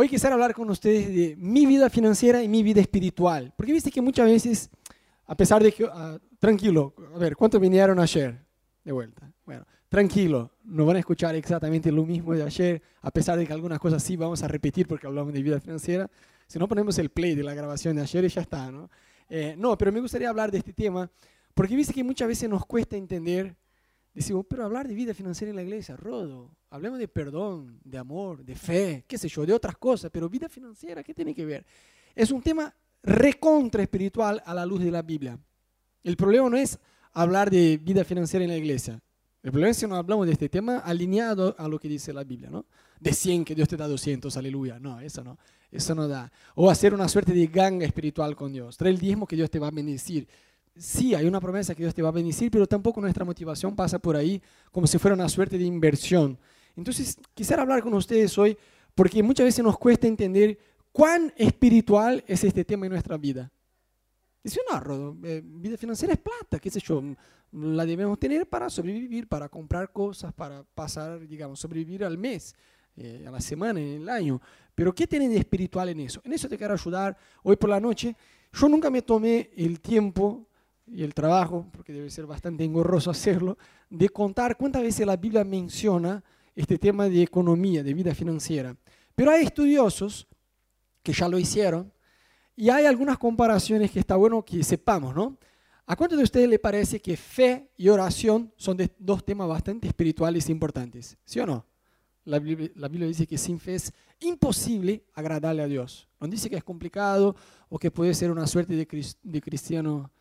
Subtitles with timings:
[0.00, 3.52] Hoy quisiera hablar con ustedes de mi vida financiera y mi vida espiritual.
[3.54, 4.70] Porque viste que muchas veces,
[5.26, 8.42] a pesar de que, ah, tranquilo, a ver, ¿cuántos vinieron ayer
[8.82, 9.30] de vuelta?
[9.44, 13.52] Bueno, tranquilo, no van a escuchar exactamente lo mismo de ayer, a pesar de que
[13.52, 16.10] algunas cosas sí vamos a repetir porque hablamos de vida financiera.
[16.46, 18.88] Si no ponemos el play de la grabación de ayer y ya está, ¿no?
[19.28, 21.10] Eh, no, pero me gustaría hablar de este tema
[21.52, 23.54] porque viste que muchas veces nos cuesta entender
[24.14, 28.44] Decimos, pero hablar de vida financiera en la iglesia, Rodo, hablemos de perdón, de amor,
[28.44, 31.66] de fe, qué sé yo, de otras cosas, pero vida financiera, ¿qué tiene que ver?
[32.14, 32.72] Es un tema
[33.02, 35.38] recontra espiritual a la luz de la Biblia.
[36.02, 36.78] El problema no es
[37.12, 39.00] hablar de vida financiera en la iglesia.
[39.42, 42.24] El problema es que no hablamos de este tema alineado a lo que dice la
[42.24, 42.66] Biblia, ¿no?
[43.00, 44.78] De 100 que Dios te da 200, aleluya.
[44.78, 45.38] No, eso no,
[45.70, 46.30] eso no da.
[46.54, 48.76] O hacer una suerte de ganga espiritual con Dios.
[48.76, 50.28] Trae el diezmo que Dios te va a bendecir
[50.76, 53.98] sí hay una promesa que Dios te va a bendecir, pero tampoco nuestra motivación pasa
[53.98, 56.38] por ahí como si fuera una suerte de inversión.
[56.76, 58.56] Entonces, quisiera hablar con ustedes hoy
[58.94, 60.58] porque muchas veces nos cuesta entender
[60.92, 63.50] cuán espiritual es este tema en nuestra vida.
[64.42, 67.02] Dice, no, Rodo, eh, vida financiera es plata, qué sé yo,
[67.52, 72.54] la debemos tener para sobrevivir, para comprar cosas, para pasar, digamos, sobrevivir al mes,
[72.96, 74.40] eh, a la semana, en el año.
[74.74, 76.22] Pero ¿qué tiene de espiritual en eso?
[76.24, 78.16] En eso te quiero ayudar hoy por la noche.
[78.52, 80.46] Yo nunca me tomé el tiempo
[80.86, 83.58] y el trabajo, porque debe ser bastante engorroso hacerlo,
[83.90, 86.24] de contar cuántas veces la Biblia menciona
[86.60, 88.76] este tema de economía, de vida financiera.
[89.14, 90.26] Pero hay estudiosos
[91.02, 91.92] que ya lo hicieron
[92.56, 95.38] y hay algunas comparaciones que está bueno que sepamos, ¿no?
[95.86, 100.48] ¿A cuántos de ustedes le parece que fe y oración son dos temas bastante espirituales
[100.48, 101.16] e importantes?
[101.24, 101.66] ¿Sí o no?
[102.24, 106.06] La Biblia, la Biblia, dice que sin fe es imposible agradarle a Dios.
[106.20, 107.34] No dice que es complicado
[107.68, 108.86] o que puede ser una suerte de,
[109.22, 110.12] de cristiano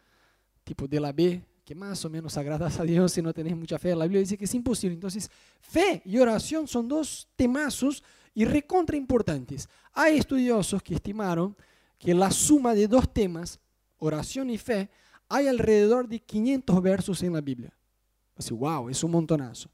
[0.64, 3.78] tipo de la B, que más o menos agradas a Dios si no tenés mucha
[3.78, 3.95] fe.
[3.95, 4.95] La Biblia dice que es imposible.
[4.95, 5.30] Entonces,
[5.62, 8.03] fe y oración son dos temazos
[8.34, 9.70] y recontra importantes.
[9.94, 11.56] Hay estudiosos que estimaron
[12.00, 13.59] que la suma de dos temas,
[14.00, 14.90] oración y fe,
[15.28, 17.72] hay alrededor de 500 versos en la Biblia.
[18.36, 19.69] Así, wow, es un montonazo.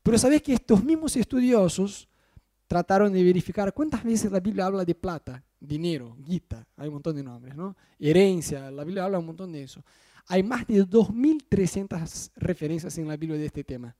[0.00, 2.08] Pero sabes que estos mismos estudiosos
[2.68, 7.16] trataron de verificar cuántas veces la Biblia habla de plata, dinero, guita, hay un montón
[7.16, 7.76] de nombres, ¿no?
[7.98, 9.82] Herencia, la Biblia habla un montón de eso.
[10.28, 13.94] Hay más de 2.300 referencias en la Biblia de este tema.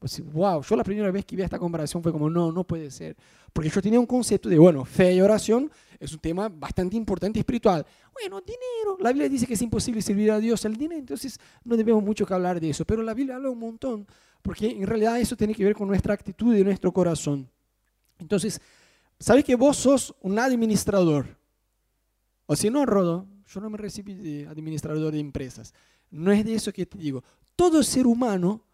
[0.00, 2.90] Pues, wow, yo la primera vez que vi esta comparación fue como, no, no puede
[2.90, 3.14] ser.
[3.52, 7.38] Porque yo tenía un concepto de, bueno, fe y oración es un tema bastante importante
[7.38, 7.84] espiritual.
[8.14, 8.96] Bueno, dinero.
[9.00, 12.24] La Biblia dice que es imposible servir a Dios el dinero, entonces no debemos mucho
[12.24, 12.86] que hablar de eso.
[12.86, 14.06] Pero la Biblia habla un montón,
[14.40, 17.46] porque en realidad eso tiene que ver con nuestra actitud y nuestro corazón.
[18.18, 18.58] Entonces,
[19.18, 21.36] ¿sabes que vos sos un administrador?
[22.46, 25.74] O si no, Rodo, yo no me recibí de administrador de empresas.
[26.10, 27.22] No es de eso que te digo.
[27.56, 28.64] Todo ser humano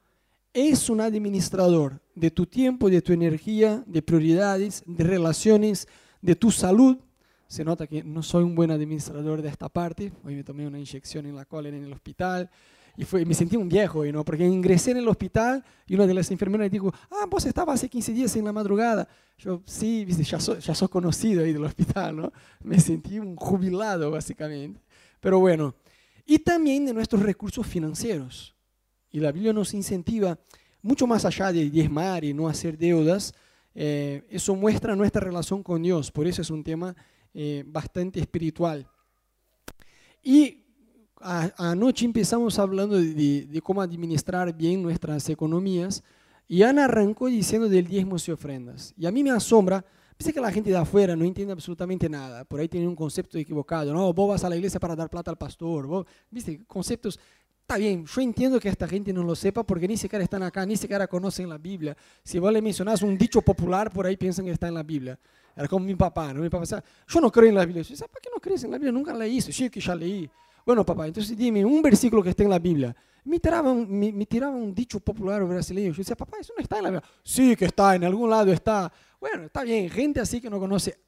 [0.53, 5.88] es un administrador de tu tiempo, de tu energía, de prioridades, de relaciones,
[6.20, 6.98] de tu salud.
[7.47, 10.12] Se nota que no soy un buen administrador de esta parte.
[10.25, 12.50] Hoy me tomé una inyección en la cólera en el hospital
[12.96, 14.24] y fue, me sentí un viejo, ¿no?
[14.24, 17.88] porque ingresé en el hospital y una de las enfermeras dijo, ah, vos estabas hace
[17.88, 19.06] 15 días en la madrugada.
[19.38, 22.32] Yo, sí, ya sos, ya sos conocido ahí del hospital, ¿no?
[22.62, 24.80] Me sentí un jubilado, básicamente.
[25.20, 25.74] Pero bueno,
[26.24, 28.54] y también de nuestros recursos financieros.
[29.10, 30.38] Y la Biblia nos incentiva,
[30.80, 33.34] mucho más allá de diezmar y no hacer deudas,
[33.74, 36.96] eh, eso muestra nuestra relación con Dios, por eso es un tema
[37.34, 38.88] eh, bastante espiritual.
[40.22, 40.66] Y
[41.26, 46.03] anoche empezamos hablando de, cómo administrar bien nuestras economías
[46.48, 48.94] y Ana arrancó diciendo del diezmo y ofrendas.
[48.97, 49.84] Y a mí me asombra,
[50.16, 53.38] pensé que la gente de afuera no entiende absolutamente nada, por ahí tienen un concepto
[53.38, 57.19] equivocado, no, vos vas a la iglesia para dar plata al pastor, vos, viste, conceptos,
[57.62, 60.65] está bien, yo entiendo que esta gente no lo sepa porque ni siquiera están acá,
[60.65, 61.97] ni siquiera conocen la Biblia.
[62.22, 65.19] Si vos le mencionás un dicho popular, por ahí piensan que está en la Biblia.
[65.56, 66.42] Era como mi papá, ¿no?
[66.42, 67.82] Mi papá decía, yo no creo en la Biblia.
[67.82, 68.92] Yo decía, ¿para qué no crees en la Biblia?
[68.92, 69.50] Nunca leí eso.
[69.50, 70.31] Sí, que ya leí.
[70.66, 72.94] Bueno, papá, entonces dime un versículo que esté en la Biblia.
[73.22, 75.93] Me tiraba un, dicho popular brasileño.
[75.93, 77.09] Yo decía, papá, eso no está en la Biblia.
[77.22, 78.93] Sí, que está, en algún lado está.
[79.21, 80.99] Bueno, está bien, gente así que no conoce,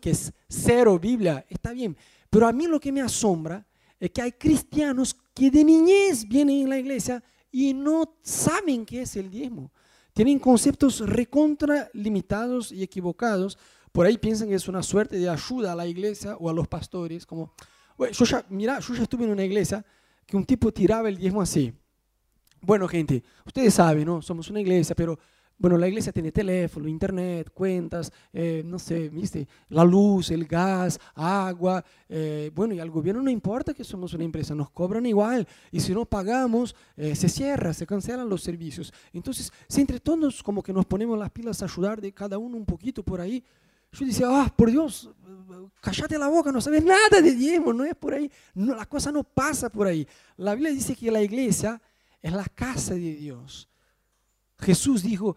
[0.00, 1.94] que es cero Biblia, está bien.
[2.30, 3.66] Pero a mí lo que me asombra
[4.00, 9.02] es que hay cristianos que de niñez vienen a la iglesia y no saben qué
[9.02, 9.70] es el diezmo.
[10.14, 13.58] Tienen conceptos recontra limitados y equivocados.
[13.92, 16.66] Por ahí piensan que es una suerte de ayuda a la iglesia o a los
[16.66, 17.52] pastores, como
[17.98, 19.84] yo ya, mira, yo ya estuve en una iglesia
[20.26, 21.72] que un tipo tiraba el diezmo así.
[22.60, 24.22] Bueno, gente, ustedes saben, ¿no?
[24.22, 25.18] Somos una iglesia, pero
[25.62, 29.46] bueno, la iglesia tiene teléfono, internet, cuentas, eh, no sé, ¿viste?
[29.68, 31.84] La luz, el gas, agua.
[32.08, 35.46] Eh, bueno, y al gobierno no importa que somos una empresa, nos cobran igual.
[35.70, 38.92] Y si no pagamos, eh, se cierra, se cancelan los servicios.
[39.12, 42.56] Entonces, si entre todos como que nos ponemos las pilas a ayudar de cada uno
[42.56, 43.44] un poquito por ahí,
[43.92, 45.10] yo decía, ah, por Dios,
[45.80, 48.30] cállate la boca, no sabes nada de diezmo, no es por ahí.
[48.54, 50.06] No, la cosa no pasa por ahí.
[50.36, 51.80] La Biblia dice que la iglesia
[52.22, 53.68] es la casa de Dios.
[54.58, 55.36] Jesús dijo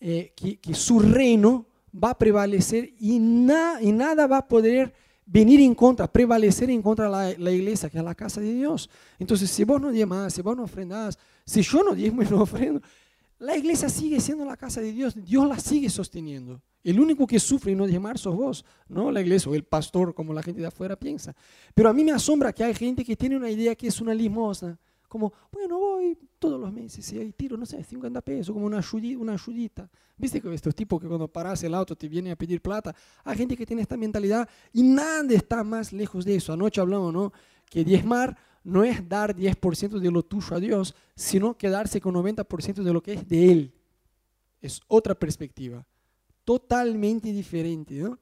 [0.00, 4.92] eh, que, su reino va a prevalecer y, y, nada va a poder
[5.24, 8.90] venir en contra, prevalecer en contra de la, iglesia, que es la casa de Dios.
[9.18, 12.42] Entonces, si vos no diezmas, si vos no ofrendas, si yo no diezmo y no
[12.42, 12.82] ofrendo,
[13.38, 16.60] la iglesia sigue siendo la casa de Dios, Dios la sigue sosteniendo.
[16.86, 20.14] El único que sufre y no diezmar sos vos, no la iglesia o el pastor,
[20.14, 21.34] como la gente de afuera piensa.
[21.74, 24.14] Pero a mí me asombra que hay gente que tiene una idea que es una
[24.14, 24.78] limosna.
[25.08, 28.78] Como, bueno, voy todos los meses y ahí tiro, no sé, 50 pesos, como una
[28.78, 29.18] ayudita.
[29.18, 29.90] Una.
[30.16, 32.94] ¿Viste que estos tipos que cuando paras el auto te vienen a pedir plata?
[33.24, 36.52] Hay gente que tiene esta mentalidad y nada está más lejos de eso.
[36.52, 37.32] Anoche hablamos, ¿no?
[37.68, 42.84] Que diezmar no es dar 10% de lo tuyo a Dios, sino quedarse con 90%
[42.84, 43.74] de lo que es de Él.
[44.60, 45.84] Es otra perspectiva,
[46.46, 47.96] totalmente diferente.
[47.96, 48.18] ¿no?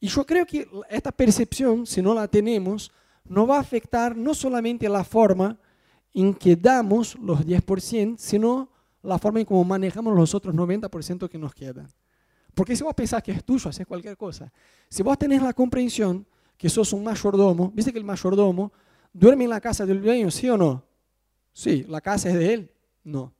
[0.00, 2.90] Y yo creo que esta percepción, si no la tenemos,
[3.26, 5.58] no va a afectar no solamente la forma
[6.14, 8.70] en que damos los 10%, sino
[9.02, 11.86] la forma en cómo manejamos los otros 90% que nos quedan.
[12.54, 14.50] Porque si vos pensás que es tuyo, haces cualquier cosa.
[14.88, 16.26] Si vos tenés la comprensión
[16.56, 18.72] que sos un mayordomo, viste que el mayordomo
[19.12, 20.84] ¿Duerme en la casa del dueño, sí o no?
[21.52, 22.70] Sí, la casa es de él.
[23.02, 23.32] No.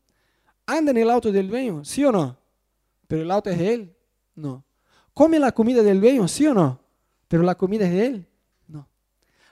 [0.66, 1.84] ¿Anda en el auto del dueño?
[1.84, 2.36] Sí o no?
[3.06, 3.96] Pero el auto es de él.
[4.38, 4.64] No.
[5.12, 6.28] ¿Come la comida del dueño?
[6.28, 6.80] Sí o no?
[7.26, 8.26] Pero la comida es de él.
[8.68, 8.88] No.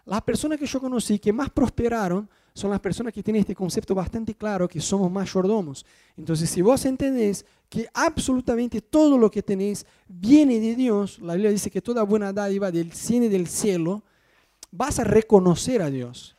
[0.05, 3.95] Las personas que yo conocí que más prosperaron son las personas que tienen este concepto
[3.95, 5.85] bastante claro que somos mayordomos.
[6.17, 11.51] Entonces, si vos entendés que absolutamente todo lo que tenéis viene de Dios, la Biblia
[11.51, 14.05] dice que toda buena dádiva del cielo del cielo,
[14.71, 16.37] vas a reconocer a Dios.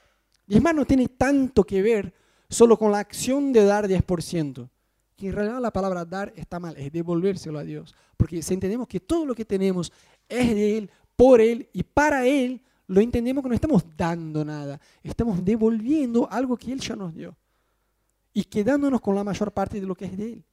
[0.47, 2.13] Y más, no tiene tanto que ver
[2.49, 4.69] solo con la acción de dar 10%,
[5.17, 7.93] que en realidad la palabra dar está mal, es devolvérselo a Dios.
[8.15, 9.91] Porque si entendemos que todo lo que tenemos
[10.29, 14.79] es de Él, por Él y para Él, lo entendemos que no estamos dando nada,
[15.03, 17.35] estamos devolviendo algo que Él ya nos dio.
[18.31, 20.45] Y quedándonos con la mayor parte de lo que es de Él.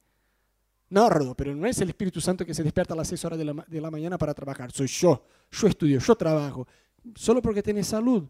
[0.89, 3.45] No, pero no es el Espíritu Santo que se despierta a las 6 horas de
[3.45, 5.23] la, de la mañana para trabajar, soy yo.
[5.51, 6.67] Yo estudio, yo trabajo,
[7.13, 8.23] solo porque tienes salud,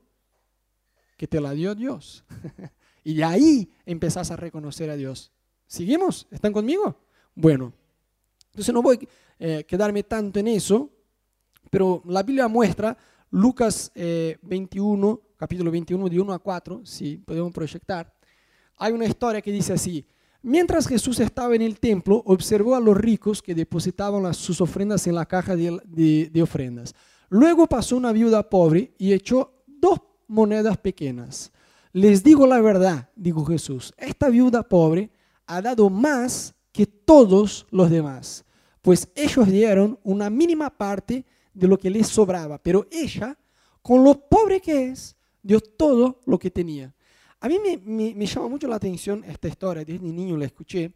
[1.15, 2.25] que te la dio Dios.
[3.05, 5.31] y de ahí empezás a reconocer a Dios.
[5.67, 6.27] ¿Seguimos?
[6.31, 6.95] ¿Están conmigo?
[7.33, 7.73] Bueno,
[8.51, 9.07] entonces no voy a
[9.39, 10.89] eh, quedarme tanto en eso,
[11.69, 12.97] pero la Biblia muestra
[13.31, 18.13] Lucas 21, eh, capítulo 21, de 1 a 4, si podemos proyectar.
[18.77, 20.05] Hay una historia que dice así,
[20.47, 25.15] Mientras Jesús estaba en el templo, observó a los ricos que depositaban sus ofrendas en
[25.15, 26.93] la caja de ofrendas.
[27.29, 31.51] Luego pasó una viuda pobre y echó dos monedas pequeñas.
[31.93, 35.09] Les digo la verdad, dijo Jesús, esta viuda pobre
[35.47, 38.45] ha dado más que todos los demás,
[38.81, 43.37] pues ellos dieron una mínima parte de lo que les sobraba, pero ella,
[43.81, 46.93] con lo pobre que es, dio todo lo que tenía.
[47.39, 50.93] A mí me, llama mucho la atención esta historia, desde niño la escuché,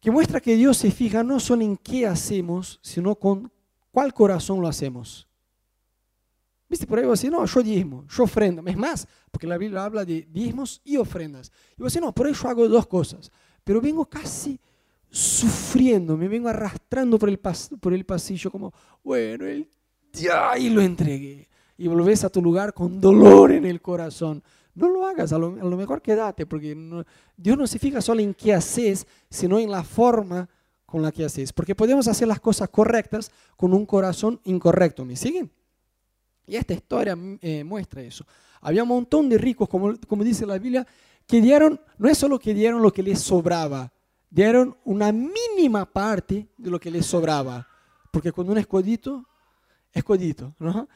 [0.00, 3.52] que muestra que Dios se fija no solo en qué hacemos, sino con
[3.90, 5.26] ¿Cuál corazón lo hacemos?
[6.70, 6.86] ¿Viste?
[6.86, 8.62] Por ahí vos decís, no, yo diezmo, yo ofrendo.
[8.64, 11.50] Es más, porque la Biblia habla de diezmos y ofrendas.
[11.76, 13.32] Y vos decís, no, por ahí yo hago dos cosas.
[13.64, 14.58] Pero vengo casi
[15.10, 17.40] sufriendo, me vengo arrastrando por el,
[17.80, 18.72] por el pasillo como,
[19.02, 19.68] bueno, el,
[20.58, 21.48] y lo entregué.
[21.76, 24.40] Y volvés a tu lugar con dolor en el corazón.
[24.72, 26.76] No lo hagas, a lo, mejor quédate, porque
[27.36, 30.48] Dios no se fija solo en qué haces, sino en la forma
[30.86, 31.52] con la que haces.
[31.52, 35.04] Porque podemos hacer las cosas correctas con un corazón incorrecto.
[35.04, 35.50] ¿Me siguen?
[36.46, 38.26] Y esta historia eh, muestra eso.
[38.60, 40.86] Había un montón de ricos, como, como dice la Biblia,
[41.26, 43.92] que dieron, no es solo que dieron lo que les sobraba,
[44.28, 47.66] dieron una mínima parte de lo que les sobraba.
[48.10, 49.24] Porque cuando uno es codito.
[50.58, 50.88] ¿no?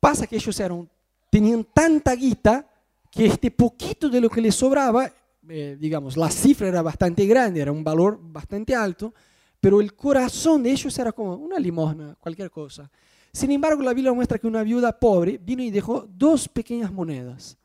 [0.00, 0.88] Pasa que ellos eran,
[1.30, 2.68] tenían tanta guita
[3.10, 5.12] que este poquito de lo que les sobraba
[5.48, 9.12] eh, digamos, la cifra era bastante grande, era un valor bastante alto,
[9.60, 12.88] pero el corazón de ellos era como una limosna, cualquier cosa.
[13.32, 17.56] Sin embargo, la Biblia muestra que una viuda pobre vino y dejó dos pequeñas monedas.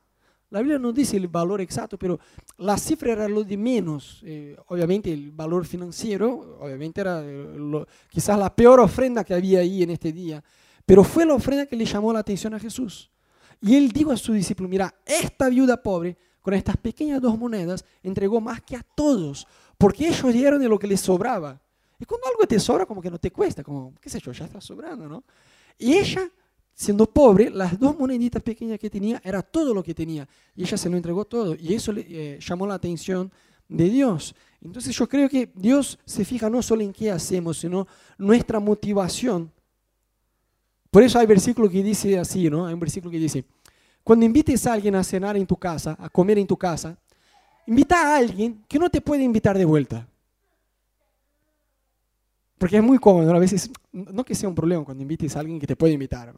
[0.50, 2.20] La Biblia no dice el valor exacto, pero
[2.58, 4.22] la cifra era lo de menos.
[4.24, 9.84] Eh, obviamente el valor financiero, obviamente era eh, quizás la peor ofrenda que había ahí
[9.84, 10.42] en este día,
[10.86, 13.12] pero fue la ofrenda que le llamó la atención a Jesús.
[13.60, 17.84] Y él dijo a su discípulo, mira, esta viuda pobre con estas pequeñas dos monedas,
[18.02, 19.46] entregó más que a todos,
[19.78, 21.60] porque ellos dieron de lo que les sobraba.
[22.00, 24.46] Y cuando algo te sobra, como que no te cuesta, como, qué sé yo, ya
[24.46, 25.26] está sobrando, ¿no?
[25.78, 26.32] Y ella,
[26.74, 30.28] siendo pobre, las dos moneditas pequeñas que tenía, era todo lo que tenía.
[30.56, 31.56] Y ella se lo entregó todo.
[31.56, 33.32] Y eso le eh, llamó la atención
[33.68, 34.36] de Dios.
[34.62, 39.52] Entonces yo creo que Dios se fija no solo en qué hacemos, sino nuestra motivación.
[40.90, 42.66] Por eso hay versículo que dice así, ¿no?
[42.66, 43.46] Hay un versículo que dice,
[44.04, 46.98] cuando invites a alguien a cenar en tu casa, a comer en tu casa,
[47.68, 50.08] invita a alguien que no te puede invitar de vuelta.
[52.58, 55.60] Porque es muy cómodo, a veces, no que sea un problema cuando invites a alguien
[55.60, 56.34] que te puede invitar,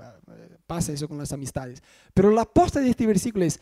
[0.67, 1.81] pasa eso con las amistades.
[2.13, 3.59] Pero la posta de este versículo es,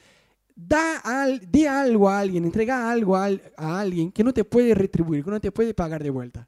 [0.56, 4.74] da al, di algo a alguien, entrega algo a, a, alguien que no te puede
[4.74, 6.48] retribuir, que no te puede pagar de vuelta.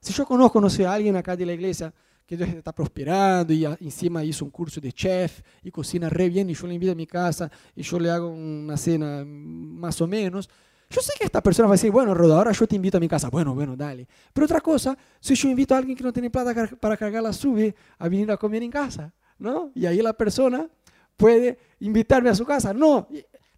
[0.00, 1.92] Si yo conozco, no sé, a alguien acá de la iglesia
[2.26, 6.54] que está prosperando y encima hizo un curso de chef y cocina re bien y
[6.54, 10.48] yo le invito a mi casa y yo le hago una cena más o menos,
[10.92, 13.00] yo sé que esta persona va a decir, bueno, Roda, ahora yo te invito a
[13.00, 13.30] mi casa.
[13.30, 14.06] Bueno, bueno, dale.
[14.32, 17.32] Pero otra cosa, si yo invito a alguien que no tiene plata para cargar la
[17.32, 19.70] sube a venir a comer en casa, ¿no?
[19.74, 20.68] Y ahí la persona
[21.16, 22.74] puede invitarme a su casa.
[22.74, 23.08] No,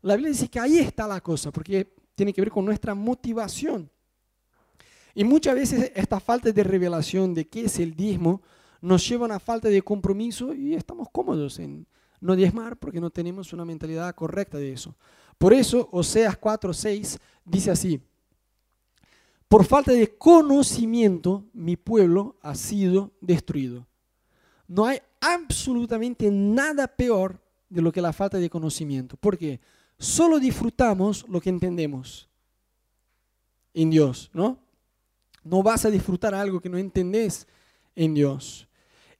[0.02, 3.90] la Biblia dice que ahí está la cosa, porque tiene que ver con nuestra motivación.
[5.14, 8.42] Y muchas veces esta falta de revelación de qué es el diezmo
[8.80, 11.86] nos lleva a una falta de compromiso y estamos cómodos en
[12.20, 14.94] no diezmar porque no tenemos una mentalidad correcta de eso.
[15.38, 18.00] Por eso Oseas 4:6 dice así:
[19.48, 23.86] Por falta de conocimiento mi pueblo ha sido destruido.
[24.66, 29.60] No hay absolutamente nada peor de lo que la falta de conocimiento, porque
[29.98, 32.28] solo disfrutamos lo que entendemos
[33.74, 34.58] en Dios, ¿no?
[35.42, 37.46] No vas a disfrutar algo que no entendés
[37.94, 38.66] en Dios.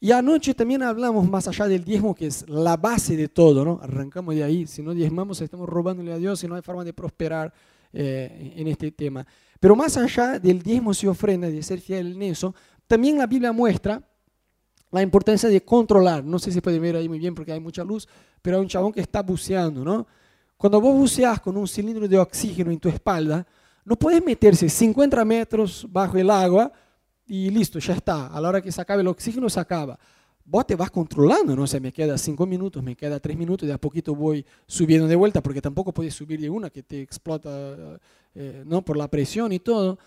[0.04, 3.80] Y anoche también hablamos más allá del diezmo, que es la base de todo, ¿no?
[3.82, 4.66] Arrancamos de ahí.
[4.66, 7.50] Si no diezmamos, estamos robándole a Dios y no hay forma de prosperar
[7.90, 9.26] eh, en este tema.
[9.58, 12.54] Pero más allá del diezmo y ofrenda, de ser fiel en eso,
[12.86, 14.06] también la Biblia muestra
[14.90, 16.22] la importancia de controlar.
[16.22, 18.06] No sé si se puede ver ahí muy bien porque hay mucha luz,
[18.42, 20.06] pero hay un chabón que está buceando, ¿no?
[20.58, 23.46] Cuando vos buceas con un cilindro de oxígeno en tu espalda,
[23.86, 26.70] no puedes meterse 50 metros bajo el agua
[27.26, 28.26] y listo, ya está.
[28.26, 29.98] A la hora que se acabe el oxígeno, se acaba.
[30.44, 31.62] Vos te vas controlando, ¿no?
[31.62, 35.06] O sea, me queda cinco minutos, me queda tres minutos, de a poquito voy subiendo
[35.06, 37.98] de vuelta, porque tampoco puedes subir de una que te explota,
[38.34, 38.82] eh, ¿no?
[38.82, 39.98] Por la presión y todo.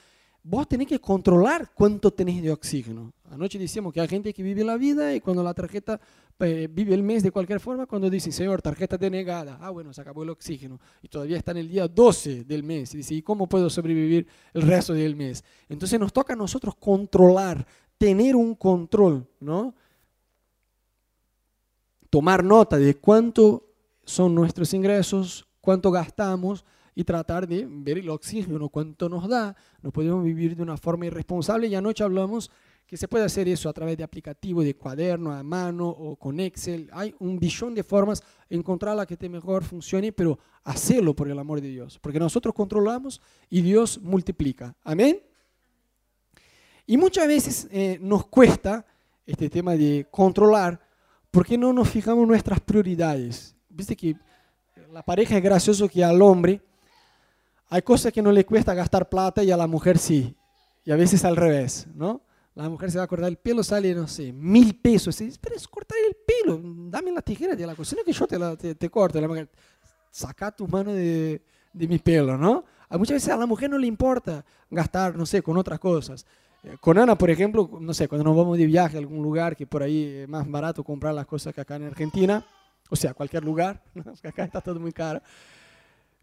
[0.49, 3.11] Vos tenés que controlar cuánto tenés de oxígeno.
[3.29, 5.99] Anoche decíamos que hay gente que vive la vida y cuando la tarjeta
[6.39, 9.99] eh, vive el mes de cualquier forma, cuando dice, señor, tarjeta denegada, ah, bueno, se
[9.99, 12.93] acabó el oxígeno y todavía está en el día 12 del mes.
[12.93, 15.43] Y dice, ¿y cómo puedo sobrevivir el resto del mes?
[15.67, 19.75] Entonces nos toca a nosotros controlar, tener un control, ¿no?
[22.09, 23.65] Tomar nota de cuánto
[24.05, 26.63] son nuestros ingresos, cuánto gastamos
[26.97, 29.55] y tratar de ver el oxígeno, cuánto nos da.
[29.83, 32.49] No podemos vivir de una forma irresponsable y anoche hablamos
[32.87, 36.39] que se puede hacer eso a través de aplicativos, de cuaderno, a mano o con
[36.39, 36.89] Excel.
[36.91, 41.37] Hay un billón de formas encontrar la que te mejor funcione, pero hacerlo por el
[41.37, 44.75] amor de Dios, porque nosotros controlamos y Dios multiplica.
[44.83, 45.21] Amén.
[46.87, 48.83] Y muchas veces eh, nos cuesta
[49.23, 50.81] este tema de controlar
[51.29, 53.55] porque no nos fijamos nuestras prioridades.
[53.69, 54.15] Viste que
[54.91, 56.63] la pareja es gracioso que al hombre
[57.69, 60.35] hay cosas que no le cuesta gastar plata y a la mujer sí.
[60.85, 62.21] Y a veces al revés, ¿no?
[62.55, 65.19] La mujer se va a cortar el pelo, sale, no sé, mil pesos.
[65.21, 66.59] Y espera, es cortar el pelo,
[66.89, 69.21] dame la tijera de la cocina que yo te, la, te, corto.
[69.21, 69.49] La mujer,
[70.09, 71.43] saca tu mano de,
[71.73, 72.63] de mi pelo, ¿no?
[72.89, 76.25] A muchas veces a la mujer no le importa gastar, no sé, con otras cosas.
[76.63, 79.55] Eh, con Ana, por ejemplo, no sé, cuando nos vamos de viaje a algún lugar
[79.55, 82.45] que por ahí es más barato comprar las cosas que acá en Argentina,
[82.89, 83.83] o sea, cualquier lugar,
[84.21, 85.21] que acá está todo muy caro.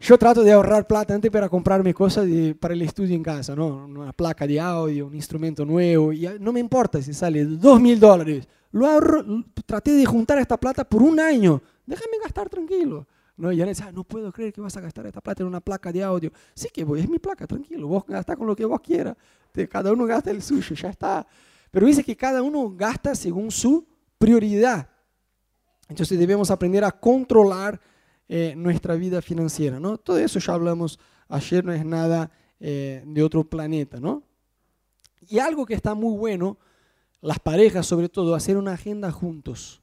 [0.05, 2.27] Yo trato de ahorrar plata antes para comprarme cosas
[2.61, 3.87] para el estudio en casa, ¿no?
[3.87, 8.47] Una placa de audio, un instrumento nuevo, no me importa si sale dos mil dólares.
[8.73, 9.25] Lo ahorro,
[9.65, 11.63] traté de juntar esta plata por un año.
[11.87, 13.07] Déjame gastar tranquilo.
[13.39, 13.51] ¿no?
[13.51, 15.91] Y dice, ah, no puedo creer que vas a gastar esta plata en una placa
[15.91, 16.31] de audio.
[16.53, 19.17] Sí que voy, es mi placa, tranquilo, vos gastás con lo que vos quieras.
[19.71, 21.27] Cada uno gasta el suyo, ya está.
[21.71, 23.87] Pero dice que cada uno gasta según su
[24.19, 24.87] prioridad.
[25.89, 27.81] Entonces debemos aprender a controlar
[28.29, 29.99] eh, nuestra vida financiera, ¿no?
[29.99, 34.23] Todo eso ya hablamos ayer, no es nada eh, de otro planeta, ¿no?
[35.29, 36.59] Y algo que está muy bueno,
[37.21, 39.83] las parejas sobre todo, hacer una agenda juntos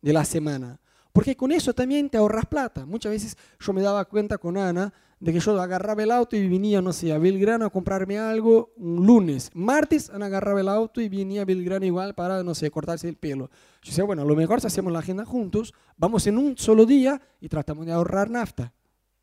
[0.00, 0.80] de la semana.
[1.12, 2.86] Porque con eso también te ahorras plata.
[2.86, 6.48] Muchas veces yo me daba cuenta con Ana de que yo agarraba el auto y
[6.48, 9.50] venía, no sé, a Belgrano a comprarme algo un lunes.
[9.52, 13.50] Martes agarraba el auto y venía a Belgrano igual para, no sé, cortarse el pelo.
[13.82, 17.20] Yo decía, bueno, lo mejor si hacemos la agenda juntos, vamos en un solo día
[17.38, 18.72] y tratamos de ahorrar nafta.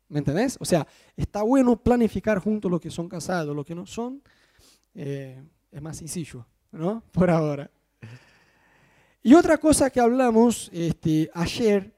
[0.08, 0.56] ¿Me entendés?
[0.60, 0.86] O sea,
[1.16, 4.22] está bueno planificar juntos lo que son casados, lo que no son.
[4.94, 7.02] Eh, es más sencillo, ¿no?
[7.12, 7.70] Por ahora.
[9.20, 11.92] Y otra cosa que hablamos este, ayer,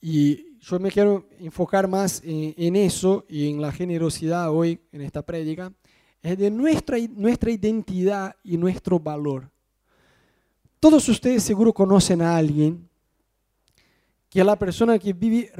[0.00, 5.02] y yo me quiero enfocar más en, en, eso y en la generosidad hoy en
[5.02, 5.72] esta prédica,
[6.22, 9.50] es de nuestra, nuestra identidad y nuestro valor.
[10.80, 12.88] Todos ustedes seguro conocen a alguien
[14.28, 15.50] que la persona que vive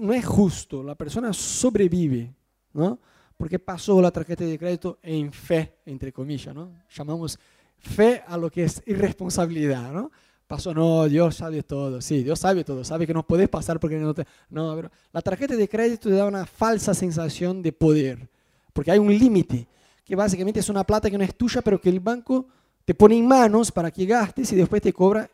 [0.00, 2.34] no es justo, la persona sobrevive,
[2.72, 2.98] ¿no?
[3.36, 6.72] Porque pasó la tarjeta de crédito en fe, entre comillas, ¿no?
[6.90, 7.38] Llamamos
[7.78, 10.10] fe a lo que es irresponsabilidad, ¿no?
[10.48, 13.96] Pasó, no, Dios sabe todo, sí, Dios sabe todo, sabe que no puedes pasar porque
[13.96, 14.26] no te...
[14.48, 18.30] No, pero la tarjeta de crédito te da una falsa sensación de poder,
[18.72, 19.68] porque hay un límite,
[20.06, 22.46] que básicamente es una plata que no es tuya, pero que el banco
[22.86, 25.30] te pone en manos para que gastes y después te cobra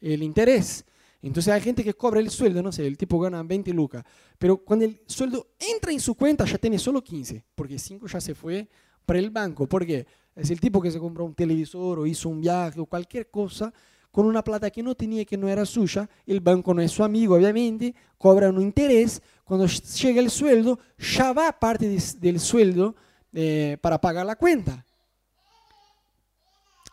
[0.00, 0.84] el interés.
[1.22, 4.04] Entonces hay gente que cobra el sueldo, no sé, el tipo gana 20 lucas,
[4.36, 8.20] pero cuando el sueldo entra en su cuenta ya tiene solo 15, porque 5 ya
[8.20, 8.68] se fue
[9.04, 9.68] para el banco.
[9.68, 10.04] ¿Por qué?
[10.34, 13.72] Es el tipo que se compró un televisor o hizo un viaje o cualquier cosa
[14.16, 17.04] con una plata que no tenía, que no era suya, el banco no es su
[17.04, 21.86] amigo, obviamente, cobra un interés, cuando llega el sueldo, ya va parte
[22.18, 22.96] del sueldo
[23.30, 24.82] eh, para pagar la cuenta.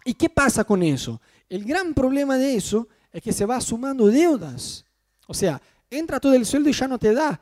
[0.04, 1.22] ¿Y qué pasa con eso?
[1.48, 4.84] El gran problema de eso es que se va sumando deudas.
[5.26, 7.40] O sea, entra todo el sueldo y ya no te da.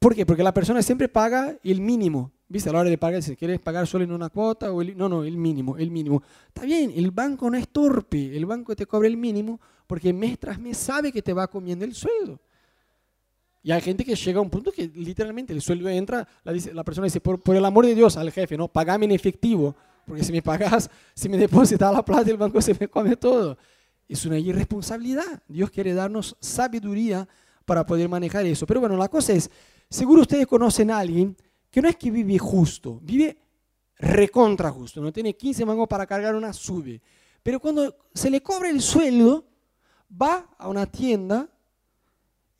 [0.00, 0.24] ¿Por qué?
[0.24, 2.32] Porque la persona siempre paga el mínimo.
[2.50, 2.70] ¿Viste?
[2.70, 5.22] A la hora de pagar, si quieres pagar solo en una cuota, o no, no,
[5.22, 6.22] el mínimo, el mínimo.
[6.46, 10.38] Está bien, el banco no es torpe, el banco te cobra el mínimo porque mes
[10.38, 12.40] tras mes sabe que te va comiendo el sueldo.
[13.62, 16.84] Y hay gente que llega a un punto que literalmente el sueldo entra, la, la
[16.84, 19.76] persona dice, por, por, el amor de Dios al jefe, no, pagame en efectivo,
[20.06, 23.58] porque si me pagas, si me depositas la plata, el banco se me come todo.
[24.08, 25.42] Es una irresponsabilidad.
[25.48, 27.28] Dios quiere darnos sabiduría
[27.66, 28.66] para poder manejar eso.
[28.66, 29.50] Pero bueno, la cosa es,
[29.90, 31.36] seguro ustedes conocen a alguien
[31.70, 33.38] que no es que vive justo, vive
[33.98, 37.00] recontra justo, no tiene 15 mangos para cargar una sube.
[37.42, 39.44] Pero cuando se le cobra el sueldo,
[40.10, 41.48] va a una tienda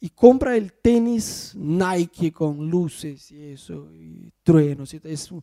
[0.01, 4.95] y compra el tenis Nike con luces y eso, y truenos.
[4.95, 5.43] Es un,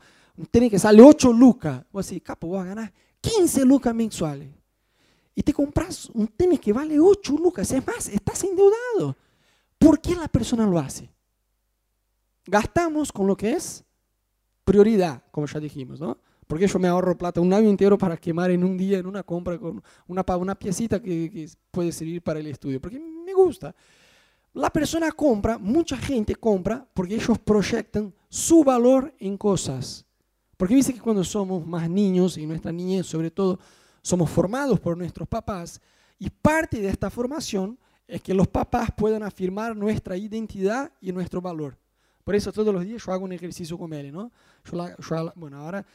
[0.50, 1.84] tenis que sale 8 lucas.
[1.92, 4.50] Vos decís, capo, vas a ganar 15 lucas mensuales.
[5.34, 7.70] Y te compras un tenis que vale 8 lucas.
[7.72, 9.18] Es más, estás endeudado.
[9.78, 11.10] ¿Por qué la persona lo hace?
[12.46, 13.84] Gastamos con lo que es
[14.64, 16.18] prioridad, como ya dijimos, ¿no?
[16.48, 19.24] Porque yo me ahorro plata un año entero para quemar en un día en una
[19.24, 23.76] compra con una, una piecita que, que puede servir para el estudio, porque me gusta.
[24.54, 30.06] La persona compra, mucha gente compra, porque ellos proyectan su valor en cosas.
[30.56, 33.60] Porque dice que cuando somos más niños, y nuestra niñez sobre todo,
[34.02, 35.82] somos formados por nuestros papás,
[36.18, 37.78] y parte de esta formación
[38.08, 41.78] es que los papás puedan afirmar nuestra identidad y nuestro valor.
[42.26, 44.32] Por eso todos los días yo hago un ejercicio con él, ¿no?
[44.70, 45.86] Yo, bueno, ahora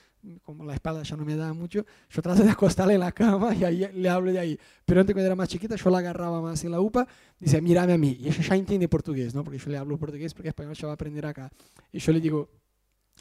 [0.44, 3.52] como la espalda ya no me da mucho, yo trato de acostarle en la cama
[3.54, 4.58] y ahí le hablo de ahí.
[4.84, 7.04] Pero antes cuando era más chiquita yo la agarraba más en la upa,
[7.38, 8.16] dice, mírame a mí.
[8.20, 9.42] Y ella ya entiende portugués, ¿no?
[9.42, 11.50] Porque yo le hablo portugués porque español ya va a aprender acá.
[11.90, 12.48] Y yo le digo,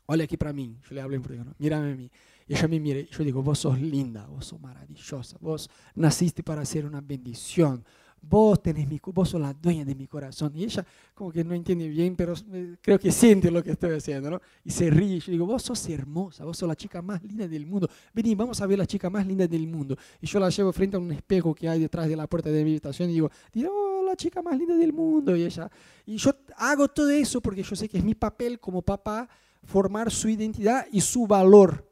[0.05, 0.77] olha aquí para mí.
[0.87, 1.55] Yo le hablo en portugués, ¿no?
[1.57, 2.11] Mírame a mí.
[2.47, 6.65] Y ella me mira yo digo, vos sos linda, vos sos maravillosa, vos naciste para
[6.65, 7.85] ser una bendición,
[8.21, 10.51] vos tenés mi, vos sos la dueña de mi corazón.
[10.55, 12.33] Y ella como que no entiende bien, pero
[12.81, 14.41] creo que siente lo que estoy haciendo, ¿no?
[14.63, 15.19] Y se ríe.
[15.19, 17.89] Yo digo, vos sos hermosa, vos sos la chica más linda del mundo.
[18.13, 19.97] Vení, vamos a ver la chica más linda del mundo.
[20.21, 22.63] Y yo la llevo frente a un espejo que hay detrás de la puerta de
[22.63, 23.29] mi habitación y digo,
[23.69, 25.35] oh, la chica más linda del mundo.
[25.35, 25.69] Y ella,
[26.05, 29.27] y yo hago todo eso porque yo sé que es mi papel como papá
[29.63, 31.85] formar su identidad y su valor.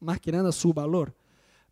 [0.00, 1.14] Más que nada su valor.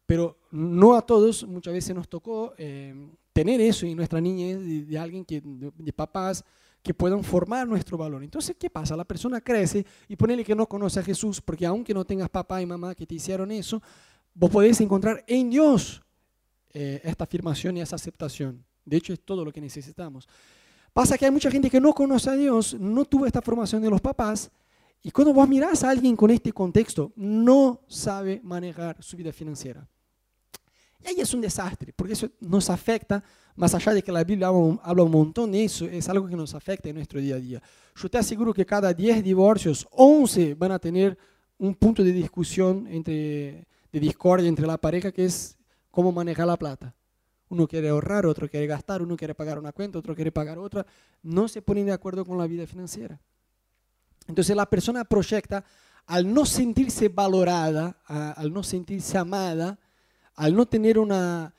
[0.06, 2.94] Pero no a todos, muchas veces nos tocó eh,
[3.34, 6.42] tener eso en nuestra niñez de, alguien que, de, papás
[6.82, 8.22] que puedan formar nuestro valor.
[8.22, 8.96] Entonces, ¿qué pasa?
[8.96, 12.62] La persona crece y ponele que no conoce a Jesús, porque aunque no tengas papá
[12.62, 13.82] y mamá que te hicieron eso,
[14.32, 16.00] vos podés encontrar en Dios
[16.72, 18.64] eh, esta afirmación y esa aceptación.
[18.84, 20.28] De hecho, es todo lo que necesitamos.
[20.92, 23.90] Pasa que hay mucha gente que no conoce a Dios, no tuvo esta formación de
[23.90, 24.48] los papás,
[25.02, 29.88] y cuando vos mirás a alguien con este contexto, no sabe manejar su vida financiera.
[31.04, 33.22] Y ahí es un desastre, porque eso nos afecta,
[33.56, 36.54] más allá de que la Biblia habla un montón de eso, es algo que nos
[36.54, 37.62] afecta en nuestro día a día.
[37.94, 41.18] Yo te aseguro que cada 10 divorcios, 11 van a tener
[41.58, 45.58] un punto de discusión, entre, de discordia entre la pareja, que es
[45.90, 46.94] cómo manejar la plata.
[47.50, 50.86] Uno quiere ahorrar, otro quiere gastar, uno quiere pagar una cuenta, otro quiere pagar otra.
[51.22, 53.20] No se ponen de acuerdo con la vida financiera.
[54.26, 55.64] Entonces la persona proyecta,
[56.06, 59.78] al no sentirse valorada, al no sentirse amada,
[60.34, 61.54] al no tener una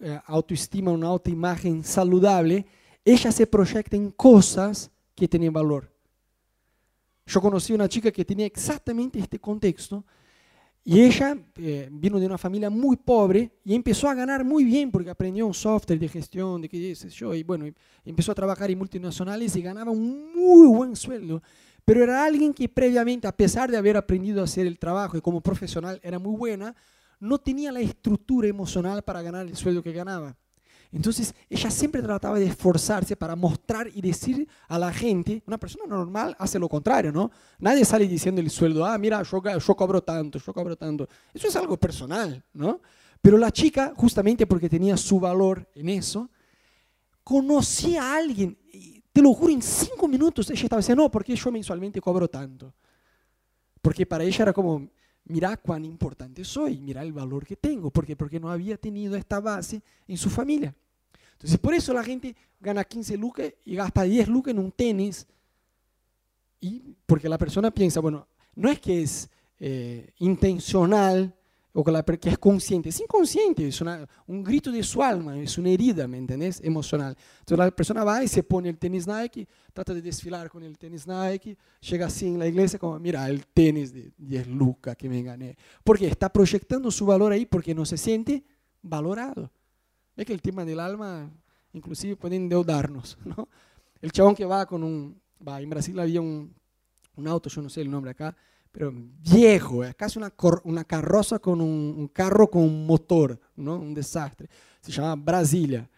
[0.00, 2.66] eh, autoestima, una autoimagen saludable,
[3.04, 5.90] ella se proyecta en cosas que tienen valor.
[7.26, 10.04] Yo conocí una chica que tenía exactamente este contexto
[10.84, 14.90] Y ella eh, vino de una familia muy pobre y empezó a ganar muy bien
[14.90, 17.66] porque aprendió un software de gestión, de qué dices yo, y bueno,
[18.06, 21.42] empezó a trabajar en multinacionales y ganaba un muy buen sueldo.
[21.84, 25.20] Pero era alguien que previamente, a pesar de haber aprendido a hacer el trabajo y
[25.20, 26.74] como profesional era muy buena,
[27.20, 30.36] no tenía la estructura emocional para ganar el sueldo que ganaba.
[30.90, 35.84] Entonces ella siempre trataba de esforzarse para mostrar y decir a la gente, una persona
[35.86, 37.30] normal hace lo contrario, ¿no?
[37.58, 41.06] Nadie sale diciendo el sueldo, ah, mira, yo, yo cobro tanto, yo cobro tanto.
[41.34, 42.80] Eso es algo personal, ¿no?
[43.20, 46.30] Pero la chica, justamente porque tenía su valor en eso,
[47.22, 48.56] conocía a alguien,
[49.12, 52.72] te lo juro, en cinco minutos ella estaba diciendo, no, porque yo mensualmente cobro tanto.
[53.82, 54.88] Porque para ella era como,
[55.28, 59.40] mira cuán importante soy, mira el valor que tengo, porque porque no había tenido esta
[59.40, 60.74] base en su familia.
[61.32, 65.26] Entonces, por eso la gente gana 15 lucas y gasta 10 lucas en un tenis,
[66.60, 71.34] y porque la persona piensa, bueno, no es que es eh, intencional
[71.72, 75.38] o que, la, que, es consciente, es inconsciente, es una, un grito de su alma,
[75.38, 76.60] es una herida, ¿me entendés?
[76.64, 77.16] Emocional.
[77.40, 80.78] Entonces la persona va y se pone el tenis Nike, trata de desfilar con el
[80.78, 85.08] tenis Nike, llega así en la iglesia como, mira, el tenis de 10 lucas que
[85.08, 85.56] me gané.
[85.84, 88.44] Porque está proyectando su valor ahí porque no se siente
[88.82, 89.50] valorado.
[90.16, 91.30] Es que el tema del alma
[91.72, 93.48] inclusive puede endeudarnos, ¿no?
[94.00, 96.54] El chabón que va con un, va, en Brasil había un,
[97.16, 98.34] un auto, yo no sé el nombre acá,
[98.78, 103.74] pero viejo, es casi una, una carroza con un, un, carro con un motor, ¿no?
[103.74, 104.48] un desastre.
[104.80, 105.90] Se llama Brasilia.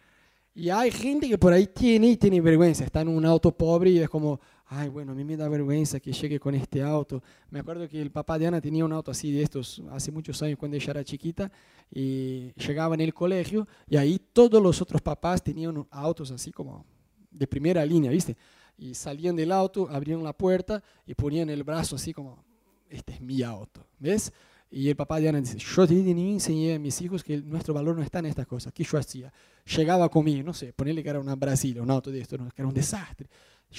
[0.55, 3.91] Y hay gente que por ahí tiene y tiene vergüenza, está en un auto pobre
[3.91, 7.21] y es como, ay, bueno, a mí me da vergüenza que llegue con este auto.
[7.51, 10.41] Me acuerdo que el papá de Ana tenía un auto así de estos hace muchos
[10.41, 11.51] años cuando ella era chiquita
[11.93, 16.83] y llegaba en el colegio y ahí todos los otros papás tenían autos así como
[17.29, 18.35] de primera línea, ¿viste?
[18.75, 22.49] Y salían del auto, abrían la puerta y ponían el brazo así como
[22.91, 24.31] este es mi auto, ¿ves?
[24.69, 27.95] Y el papá de Ana dice, yo te enseñé a mis hijos que nuestro valor
[27.97, 28.71] no está en estas cosas.
[28.71, 29.31] ¿Qué yo hacía?
[29.75, 32.67] Llegaba conmigo, no sé, ponerle que era una Brasilia, un auto de esto, que era
[32.67, 33.27] un desastre.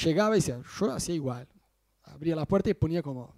[0.05, 1.49] Llegaba y decía, yo hacía igual.
[2.05, 3.35] Abría la puerta y ponía como,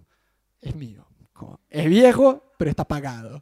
[0.59, 1.07] es mío.
[1.31, 3.41] Como, es viejo, pero está pagado.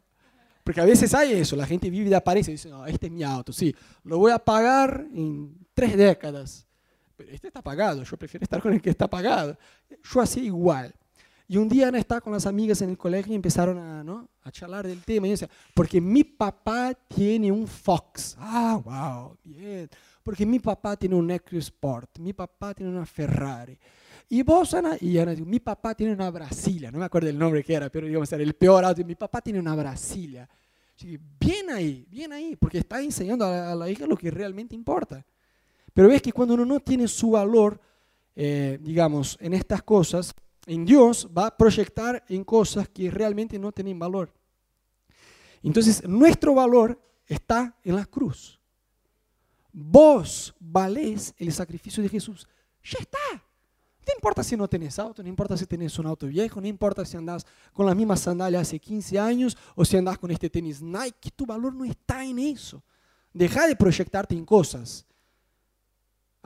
[0.62, 3.12] Porque a veces hay eso, la gente vive de apariencia y dice, no, este es
[3.12, 6.66] mi auto, sí, lo voy a pagar en tres décadas.
[7.16, 9.58] Pero este está pagado, yo prefiero estar con el que está pagado.
[10.02, 10.94] Yo hacía igual.
[11.46, 14.28] Y un día Ana estaba con las amigas en el colegio y empezaron a, ¿no?
[14.42, 15.26] a del tema.
[15.26, 18.36] Y yo decía, porque mi papá tiene un Fox.
[18.38, 19.90] Ah, wow, bien.
[20.22, 22.18] Porque mi papá tiene un EcoSport.
[22.18, 23.78] Mi papá tiene una Ferrari.
[24.30, 26.90] Y vos, Ana, y Ana dijo, mi papá tiene una Brasilia.
[26.90, 29.04] No me acuerdo el nombre que era, pero digamos, era el peor auto.
[29.04, 30.48] Mi papá tiene una Brasilia.
[31.38, 35.24] bien ahí, bien ahí, porque está enseñando a la, hija lo que realmente importa.
[35.92, 37.78] Pero ves que cuando uno no tiene su valor,
[38.34, 40.34] eh, digamos, en estas cosas,
[40.66, 44.32] en Dios va a proyectar en cosas que realmente no tienen valor.
[45.62, 48.60] Entonces, nuestro valor está en la cruz.
[49.72, 52.46] Vos valés el sacrificio de Jesús.
[52.82, 53.18] Ya está.
[54.06, 57.04] No importa si no tenés auto, no importa si tenés un auto viejo, no importa
[57.06, 60.82] si andás con las mismas sandalias hace 15 años o si andás con este tenis
[60.82, 62.82] Nike, tu valor no está en eso.
[63.32, 65.06] Deja de proyectarte en cosas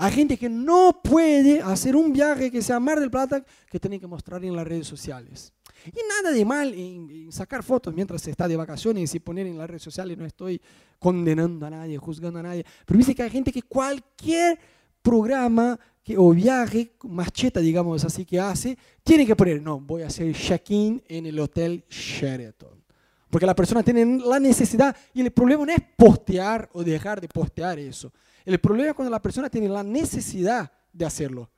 [0.01, 3.99] hay gente que no puede hacer un viaje que sea Mar del Plata que tiene
[3.99, 5.53] que mostrar en las redes sociales.
[5.87, 9.59] Y nada de mal en, sacar fotos mientras se está de vacaciones y poner en
[9.59, 10.17] las redes sociales.
[10.17, 10.63] No estoy
[11.01, 12.65] condenando a nadie, juzgando a nadie.
[12.87, 14.57] Pero dice que hay gente que cualquier
[15.03, 20.07] programa que, o viaje, macheta, digamos así, que hace, tiene que poner, no, voy a
[20.07, 22.85] hacer check-in en el Hotel Sheraton.
[23.29, 27.27] Porque la persona tiene la necesidad y el problema no es postear o dejar de
[27.27, 28.13] postear eso.
[28.49, 31.51] El problema es cuando la persona tiene la necesidad de hacerlo.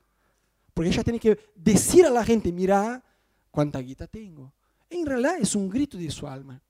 [0.74, 3.00] Porque ella tiene que decir a la gente, mira
[3.48, 4.52] cuánta guita tengo.
[4.88, 6.60] En realidad es un grito de su alma.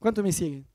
[0.00, 0.66] ¿Cuánto me siguen?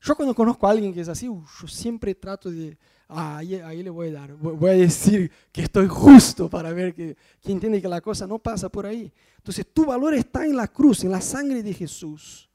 [0.00, 3.90] Yo cuando conozco a alguien que es así, yo siempre trato de, ah, ahí, le
[3.90, 7.88] voy a dar, voy a decir que estoy justo para ver que, que entiende que
[7.88, 9.12] la cosa no pasa por ahí.
[9.36, 12.48] Entonces tu valor está en la cruz, en la sangre de Jesús.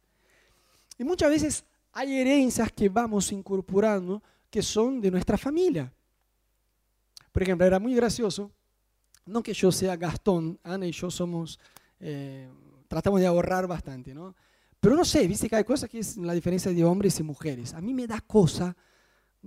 [0.98, 5.91] Y muchas veces hay herencias que vamos incorporando que son de nuestra familia.
[7.32, 8.51] Por ejemplo, era muy gracioso,
[9.25, 11.60] no que yo sea Gastón, Ana y yo somos,
[11.99, 12.49] eh,
[12.88, 14.36] tratamos de ahorrar bastante, ¿no?
[14.79, 17.73] Pero no sé, viste que hay cosas que es la diferencia de hombres y mujeres.
[17.73, 18.75] A mí me da cosa,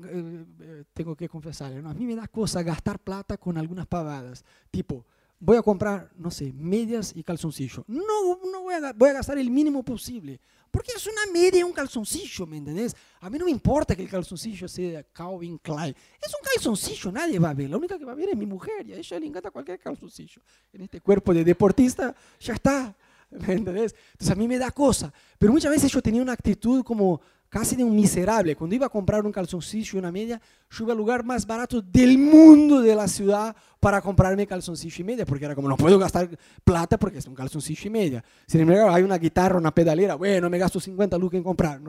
[0.02, 1.90] eh, eh, tengo que confesarle, ¿no?
[1.90, 5.04] a mí me da cosa gastar plata con algunas pavadas, tipo,
[5.38, 7.85] voy a comprar, no sé, medias y calzoncillo.
[7.87, 10.40] No, no voy a, voy a gastar el mínimo posible.
[10.70, 12.94] Porque es una media un calzoncillo, ¿me entendés?
[13.20, 15.94] A mí no me importa que el calzoncillo sea Calvin Klein.
[16.20, 17.70] Es un calzoncillo, nadie va a ver.
[17.70, 19.79] La única que va a ver es mi mujer y a ella le encanta cualquier
[19.79, 20.42] calzoncillo.
[20.72, 22.94] En este cuerpo de deportista ya está.
[23.31, 23.94] ¿Me entendés?
[24.12, 25.12] Entonces a mí me da cosa.
[25.38, 28.56] Pero muchas veces yo tenía una actitud como casi de un miserable.
[28.56, 31.80] Cuando iba a comprar un calzoncillo y una media, yo iba al lugar más barato
[31.80, 35.98] del mundo de la ciudad para comprarme calzoncillo y media, porque era como, no puedo
[35.98, 36.28] gastar
[36.64, 38.24] plata porque es un calzoncillo y media.
[38.46, 41.80] Sin embargo, hay una guitarra, una pedalera, bueno, me gasto 50 lucas en comprar.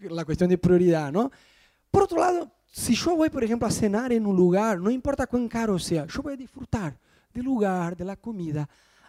[0.00, 1.30] La cuestión de prioridad, ¿no?
[1.90, 5.26] Por otro lado, si yo voy, por ejemplo, a cenar en un lugar, no importa
[5.26, 6.96] cuán caro sea, yo voy a disfrutar
[7.32, 8.68] del lugar, de la comida.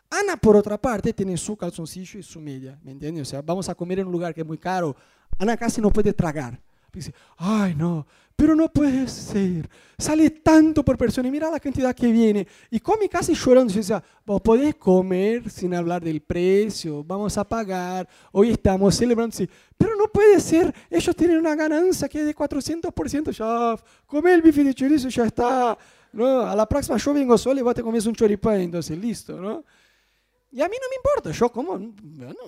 [0.10, 3.24] Ana, por otra parte, tiene su calzoncillo y su media, ¿me entiendes?
[3.24, 4.96] O sea, vamos a comer en un lugar que es muy caro.
[5.40, 6.60] Ana casi no puede tragar.
[6.92, 9.70] Dice, ay no, pero no puede ser.
[9.98, 12.48] Sale tanto por persona y mira la cantidad que viene.
[12.70, 13.74] Y come casi llorando.
[13.74, 19.36] Dice, vos podés comer sin hablar del precio, vamos a pagar, hoy estamos celebrando.
[19.78, 23.32] Pero no puede ser, ellos tienen una ganancia que es de 400%.
[23.32, 25.78] Ya, come el bife de chorizo, ya está.
[26.14, 26.42] ¿no?
[26.42, 29.64] A la próxima yo vengo solo y vos te comes un choripán, entonces listo, ¿no?
[30.56, 31.80] Y a mí no me importa, yo como,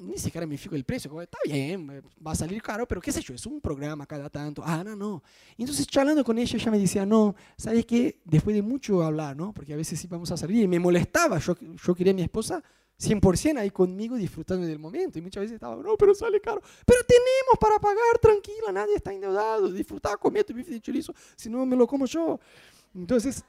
[0.04, 3.12] ni siquiera me fijo el precio, como, está bien, va a salir caro, pero qué
[3.12, 4.62] sé yo, es un programa cada tanto.
[4.64, 5.24] Ah, no, no.
[5.58, 8.22] entonces charlando con ella, ella me decía, no, ¿sabes qué?
[8.24, 9.52] Después de mucho hablar, ¿no?
[9.52, 12.62] Porque a veces íbamos a salir y me molestaba, yo, yo quería a mi esposa
[13.00, 15.18] 100% ahí conmigo disfrutando del momento.
[15.18, 16.62] Y muchas veces estaba, no, pero sale caro.
[16.86, 21.50] Pero tenemos para pagar, tranquila, nadie está endeudado, disfrutar, comer tu bife de chorizo, si
[21.50, 22.40] no me lo como yo.
[22.94, 23.44] Entonces,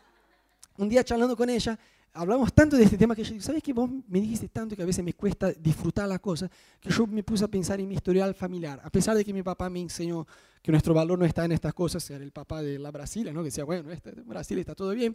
[0.79, 1.79] un día charlando con ella,
[2.17, 4.87] hablamos tanto de este tema que yo ¿sabes que vos me dijiste tanto que a
[4.87, 6.51] veces me cuesta disfrutar la cosa?
[6.81, 8.81] Que yo me puse a pensar en mi historial familiar.
[8.83, 10.27] A pesar de que mi papá me enseñó
[10.63, 13.41] que nuestro valor no está en estas cosas, era el papá de la Brasilia, ¿no?
[13.41, 15.15] que decía, bueno, este, Brasil está todo bien.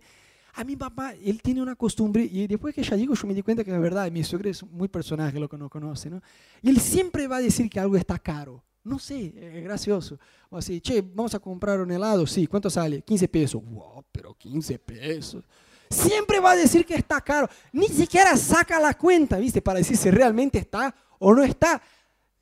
[0.53, 3.41] A mi papá, él tiene una costumbre, y después que ya digo, yo me di
[3.41, 6.21] cuenta que es verdad, mi suegro es muy personaje, lo que no conoce, ¿no?
[6.61, 8.63] Y él siempre va a decir que algo está caro.
[8.83, 10.19] No sé, es gracioso.
[10.49, 13.01] O así, che, vamos a comprar un helado, sí, ¿cuánto sale?
[13.01, 13.61] 15 pesos.
[13.63, 15.43] Wow, pero 15 pesos
[15.91, 17.49] siempre va a decir que está caro.
[17.71, 19.61] Ni siquiera saca la cuenta, ¿viste?
[19.61, 21.81] Para decir si realmente está o no está.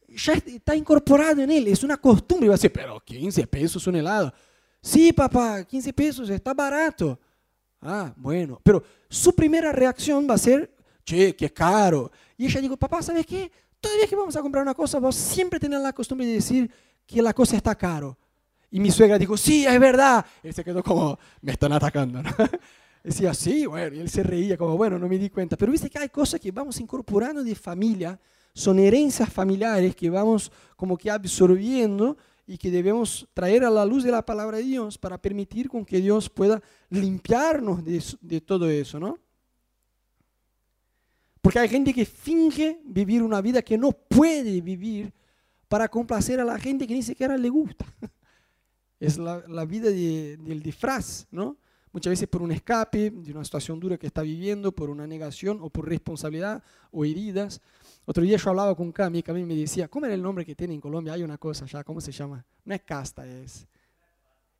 [0.07, 2.45] Ya está incorporado en él, es una costumbre.
[2.45, 4.33] Y va a decir, pero 15 pesos un helado.
[4.81, 7.19] Sí, papá, 15 pesos, está barato.
[7.81, 8.59] Ah, bueno.
[8.63, 12.11] Pero su primera reacción va a ser, che, qué caro.
[12.37, 13.51] Y ella dijo, papá, ¿sabes qué?
[13.79, 16.71] Todavía que vamos a comprar una cosa, vos siempre tenés la costumbre de decir
[17.05, 18.17] que la cosa está caro.
[18.71, 20.25] Y mi suegra dijo, sí, es verdad.
[20.43, 22.21] Él se quedó como, me están atacando.
[22.21, 22.29] ¿no?
[23.03, 25.55] Decía, sí, bueno, y él se reía como, bueno, no me di cuenta.
[25.55, 28.19] Pero viste que hay cosas que vamos incorporando de familia,
[28.53, 34.03] son herencias familiares que vamos como que absorbiendo y que debemos traer a la luz
[34.03, 38.69] de la palabra de Dios para permitir con que Dios pueda limpiarnos de, de todo
[38.69, 39.17] eso, ¿no?
[41.41, 45.13] Porque hay gente que finge vivir una vida que no puede vivir
[45.69, 47.85] para complacer a la gente que ni siquiera le gusta.
[48.99, 51.55] Es la, la vida de, del disfraz, ¿no?
[51.91, 55.59] Muchas veces por un escape de una situación dura que está viviendo, por una negación
[55.61, 57.61] o por responsabilidad o heridas.
[58.05, 60.73] Otro día yo hablaba con Cami, Cami me decía, ¿cómo era el nombre que tiene
[60.73, 61.13] en Colombia?
[61.13, 62.45] Hay una cosa ya, ¿cómo se llama?
[62.65, 63.67] No es casta, es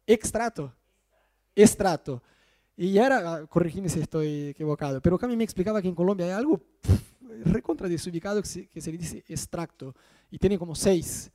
[0.06, 0.74] extrato.
[1.56, 2.22] Estrato.
[2.78, 6.32] Y era, ah, corregime si estoy equivocado, pero Cami me explicaba que en Colombia hay
[6.32, 6.62] algo
[7.46, 9.96] recontra desubicado que se, le dice extracto
[10.32, 11.32] y tiene como seis.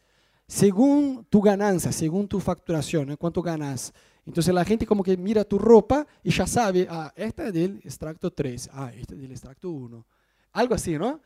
[0.46, 3.92] Según tu ganancia, según tu facturación, ¿en cuánto ganas?
[4.26, 7.80] Entonces la gente como que mira tu ropa y ya sabe, ah, esta es del
[7.84, 10.06] extracto 3, ah, esta es del extracto 1.
[10.52, 11.20] Algo así, ¿no?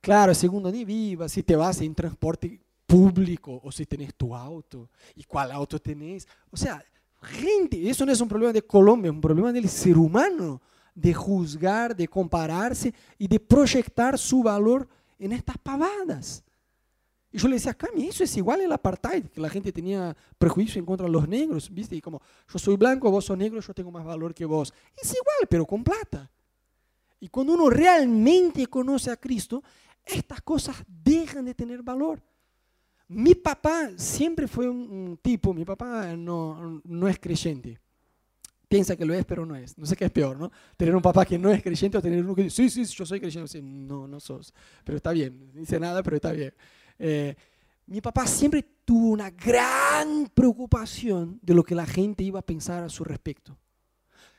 [0.00, 4.90] claro, segundo ni viva, si te vas en transporte público o si tenés tu auto
[5.14, 6.26] y cuál auto tenés.
[6.50, 6.84] O sea,
[7.22, 10.60] gente, eso no es un problema de Colombia, es un problema del ser humano,
[10.94, 16.42] de juzgar, de compararse y de proyectar su valor en estas pavadas.
[17.32, 20.78] Y yo le decía, Cami, eso es igual el apartheid, que la gente tenía prejuicio
[20.78, 21.96] en contra de los negros, ¿viste?
[21.96, 22.20] Y como,
[22.52, 24.72] yo soy blanco, vos sos negro, yo tengo más valor que vos.
[25.00, 26.30] Es igual, pero con plata.
[27.20, 29.62] Y cuando uno realmente conoce a Cristo,
[30.04, 32.22] estas cosas dejan de tener valor.
[33.08, 37.78] Mi papá siempre fue un, tipo, mi papá no, no es creyente.
[38.68, 39.76] Piensa que lo es, pero no es.
[39.78, 40.50] No sé qué es peor, ¿no?
[40.76, 43.06] Tener un papá que no es creyente o tener uno que dice, sí, sí, yo
[43.06, 43.62] soy creyente.
[43.62, 44.52] no, no sos.
[44.84, 45.50] Pero está bien.
[45.52, 46.54] No dice nada, pero está bien.
[47.04, 47.34] Eh,
[47.86, 52.84] mi papá siempre tuvo una gran preocupación de lo que la gente iba a pensar
[52.84, 53.58] a su respecto.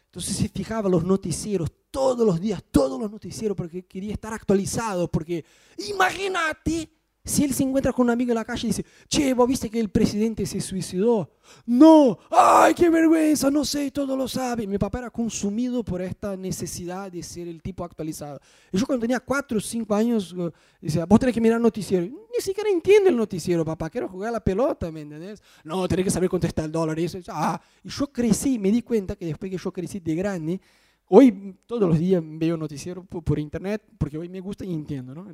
[0.05, 5.11] Entonces se fijaba los noticieros todos los días, todos los noticieros, porque quería estar actualizado,
[5.11, 5.43] porque
[5.89, 6.89] imagínate
[7.25, 9.69] si él se encuentra con un amigo en la calle y dice, che, vos viste
[9.69, 11.31] que el presidente se suicidó.
[11.65, 14.67] No, ay, qué vergüenza, no sé, todo lo sabe.
[14.67, 18.41] Mi papá era consumido por esta necesidad de ser el tipo actualizado.
[18.73, 22.05] Y yo cuando tenía cuatro o cinco años, eh, decía, vos tenés que mirar noticiero.
[22.05, 25.41] Ni siquiera entiende el noticiero, papá, quiero jugar a la pelota, ¿me entendés?
[25.63, 27.19] No, tenés que saber contestar el dólar y eso.
[27.29, 30.59] Ah, y yo crecí, me di cuenta que después que yo crecí de grande,
[31.09, 35.27] Hoy todos los días veo noticiero por, internet porque hoy me gusta y entiendo, ¿no?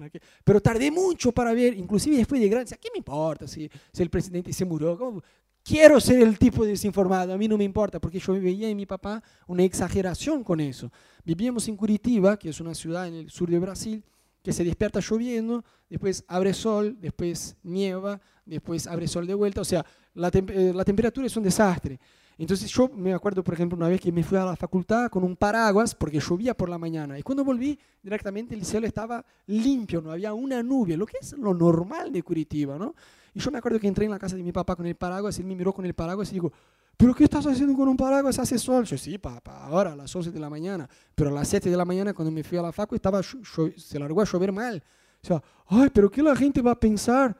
[0.43, 4.09] Pero tardé mucho para ver, inclusive después de grande, ¿qué me importa si, si el
[4.09, 5.21] presidente se murió?
[5.63, 8.85] Quiero ser el tipo desinformado, a mí no me importa, porque yo veía en mi
[8.85, 10.91] papá una exageración con eso.
[11.23, 14.03] Vivíamos en Curitiba, que es una ciudad en el sur de Brasil,
[14.41, 19.65] que se despierta lloviendo, después abre sol, después nieva, después abre sol de vuelta, o
[19.65, 21.99] sea, la, eh, la temperatura es un desastre.
[22.43, 25.25] Entonces yo me acuerdo, por ejemplo, una vez que me fui a la facultad con
[25.25, 27.19] un paraguas porque llovía por la mañana.
[27.19, 31.33] Y cuando volví, directamente el cielo estaba limpio, no había una nube, lo que es
[31.33, 32.95] lo normal de Curitiba, ¿no?
[33.33, 35.37] Y yo me acuerdo que entré en la casa de mi papá con el paraguas,
[35.37, 36.53] él me miró con el paraguas y digo,
[36.95, 38.39] ¿pero qué estás haciendo con un paraguas?
[38.39, 38.85] Hace sol.
[38.85, 40.89] Yo, sí, papá, ahora a las 11 de la mañana.
[41.15, 43.99] Pero a las 7 de la mañana, cuando me fui a la facu, estaba, se
[43.99, 44.81] largó a llover mal.
[45.21, 47.35] O sea, ay, pero ¿qué la gente va a pensar?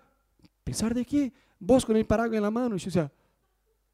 [0.64, 1.32] ¿Pensar de qué?
[1.58, 2.76] Vos con el paraguas en la mano.
[2.76, 3.12] Y yo, o sea,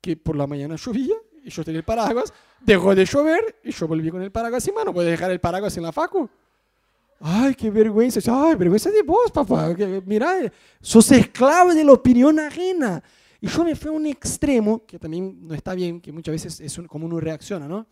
[0.06, 3.88] que por la mañana llovía y yo tenía el paraguas, dejó de llover y yo
[3.88, 6.30] volví con el paraguas y mano, puedes dejar el paraguas en la facu.
[7.20, 8.20] Ay, qué vergüenza.
[8.32, 9.74] Ay, vergüenza de vos, papá.
[10.06, 13.02] Mira, sos esclavo de la opinión ajena.
[13.41, 16.60] Y yo me fui a un extremo, que también no está bien, que muchas veces
[16.60, 17.88] es como uno reacciona, ¿no?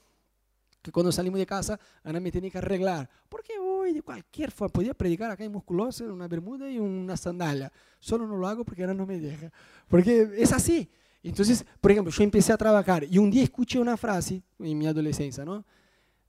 [0.84, 3.10] Que cuando salimos de casa, Ana me tiene que arreglar.
[3.28, 4.72] Porque voy de cualquier forma.
[4.72, 7.72] Podía predicar acá en musculosa, una bermuda y una sandalia.
[8.00, 9.52] Solo no lo hago porque Ana no me deja.
[9.88, 10.88] Porque es así.
[11.24, 14.86] Entonces, por ejemplo, yo empecé a trabajar y un día escuché una frase en mi
[14.86, 15.66] adolescencia, ¿no?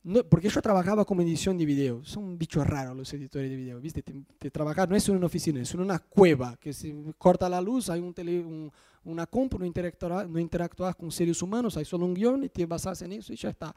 [0.04, 2.04] No porque yo trabajaba como edición de video.
[2.04, 4.02] Son bichos raros los editores de video, ¿viste?
[4.02, 7.60] Te, trabajar no es en una oficina, es en una cueva, que se corta la
[7.60, 8.70] luz, hay un, tele, un
[9.04, 12.66] una compu, no interactuar, no interactuar con seres humanos, hay solo un guion y te
[12.66, 13.74] basas en eso y ya está.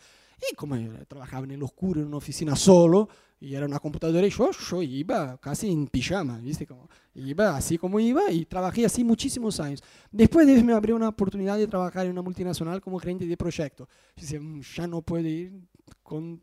[0.52, 0.76] Y como
[1.08, 3.10] trabajaba en el oscuro, en una oficina solo,
[3.40, 6.66] y era una computadora, y yo, yo iba casi en pijama, ¿viste?
[6.66, 9.84] Como, iba así como iba y trabajé así muchísimos años.
[10.12, 13.88] Después de me abrió una oportunidad de trabajar en una multinacional como gerente de proyecto.
[14.16, 15.52] Dice, mm, ya no puedo ir
[16.04, 16.42] con,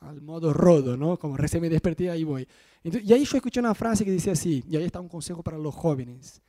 [0.00, 1.18] al modo rodo, ¿no?
[1.18, 2.46] Como recién me desperté, ahí voy.
[2.82, 5.58] y ahí yo escuché una frase que decía así, y ahí está un consejo para
[5.58, 6.42] los jóvenes.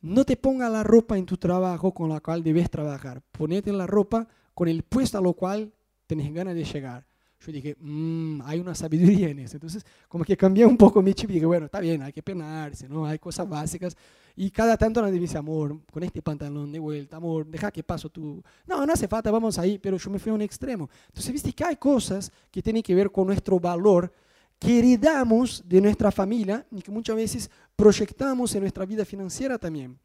[0.00, 3.22] No te ponga la ropa en tu trabajo con la cual debes trabajar.
[3.30, 5.72] Ponete la ropa con el puesto a lo cual
[6.06, 7.06] tenés ganas de llegar.
[7.38, 9.56] Yo dije, mmm, hay una sabiduría en eso.
[9.56, 12.22] Entonces, como que cambié un poco mi chip y dije, bueno, está bien, hay que
[12.22, 13.06] penarse, ¿no?
[13.06, 13.96] Hay cosas básicas.
[14.36, 18.08] Y cada tanto me dice, amor, con este pantalón de vuelta, amor, deja que paso
[18.08, 18.42] tú.
[18.66, 20.88] No, no hace falta, vamos ahí, pero yo me fui a un extremo.
[21.08, 24.12] Entonces, viste que hay cosas que tienen que ver con nuestro valor
[24.58, 29.98] que heredamos de nuestra familia y que muchas veces proyectamos en nuestra vida financiera también.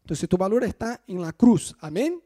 [0.00, 1.76] Entonces tu valor está en la cruz.
[1.78, 2.20] Amén.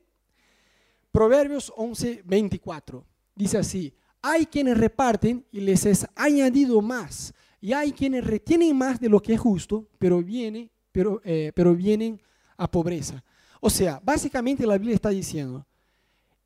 [1.10, 3.04] Proverbios 11, 24.
[3.34, 7.34] Dice así, hay quienes reparten y les es añadido más.
[7.60, 11.74] Y hay quienes retienen más de lo que es justo, pero, viene, pero, eh, pero
[11.74, 12.18] vienen
[12.56, 13.22] a pobreza.
[13.60, 15.66] O sea, básicamente la Biblia está diciendo,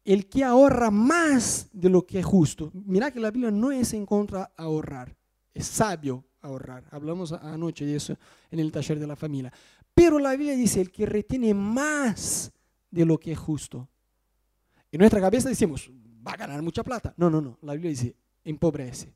[0.04, 2.72] el que ahorra más de lo que es justo.
[2.74, 5.14] Mira que la Biblia no es en contra de ahorrar,
[5.54, 6.82] es sabio ahorrar.
[6.90, 8.16] Hablamos anoche de eso
[8.50, 9.52] en el taller de la familia.
[9.94, 12.50] Pero la Biblia dice, el que retiene más
[12.90, 13.88] de lo que es justo.
[14.90, 15.88] En nuestra cabeza decimos,
[16.26, 17.14] va a ganar mucha plata.
[17.16, 17.56] No, no, no.
[17.62, 19.14] La Biblia dice, empobrece.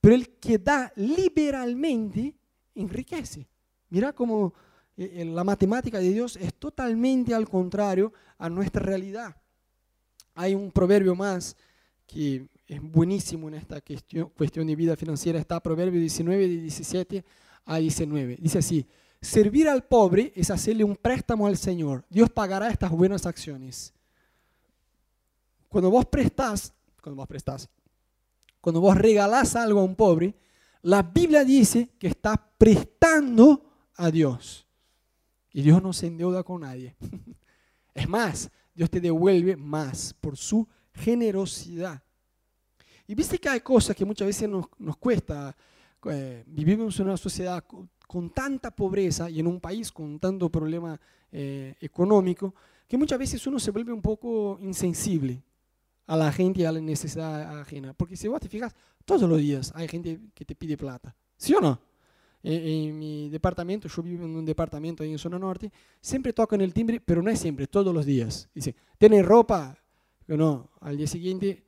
[0.00, 2.34] Pero el que da liberalmente,
[2.74, 3.46] enriquece.
[3.90, 4.54] Mira cómo
[4.96, 9.36] eh, eh, la matemática de Dios es totalmente al contrario a nuestra realidad.
[10.34, 11.56] Hay un proverbio más
[12.06, 15.38] que es buenísimo en esta cuestión, de vida financiera.
[15.38, 17.24] Está Proverbio 19, de 17
[17.64, 18.36] a 19.
[18.40, 18.86] Dice así,
[19.20, 22.04] servir al pobre es hacerle un préstamo al Señor.
[22.08, 23.92] Dios pagará estas buenas acciones.
[25.68, 26.72] Cuando vos prestás,
[27.02, 27.68] cuando vos prestás,
[28.60, 30.34] cuando vos regalás algo a un pobre,
[30.82, 33.69] la Biblia dice que estás prestando
[34.00, 34.66] a Dios.
[35.52, 36.96] Y Dios no se endeuda con nadie.
[37.92, 42.00] Es más, Dios te devuelve más por su generosidad.
[43.06, 45.54] Y viste que hay cosas que muchas veces nos, nos cuesta.
[46.04, 47.64] Eh, vivimos en una sociedad
[48.06, 50.98] con, tanta pobreza y en un país con tanto problema
[51.32, 52.54] eh, económico
[52.86, 55.42] que muchas veces uno se vuelve un poco insensible
[56.06, 57.92] a la gente y a la necesidad ajena.
[57.92, 61.14] Porque si vos te fijas, todos los días hay gente que te pide plata.
[61.36, 61.89] ¿Sí o no?
[62.42, 66.72] En, mi departamento, yo vivo en un departamento ahí en zona norte, siempre tocan el
[66.72, 68.48] timbre, pero no es siempre, todos los días.
[68.54, 69.76] Dice, ¿tiene ropa?
[70.26, 71.64] No, al día siguiente,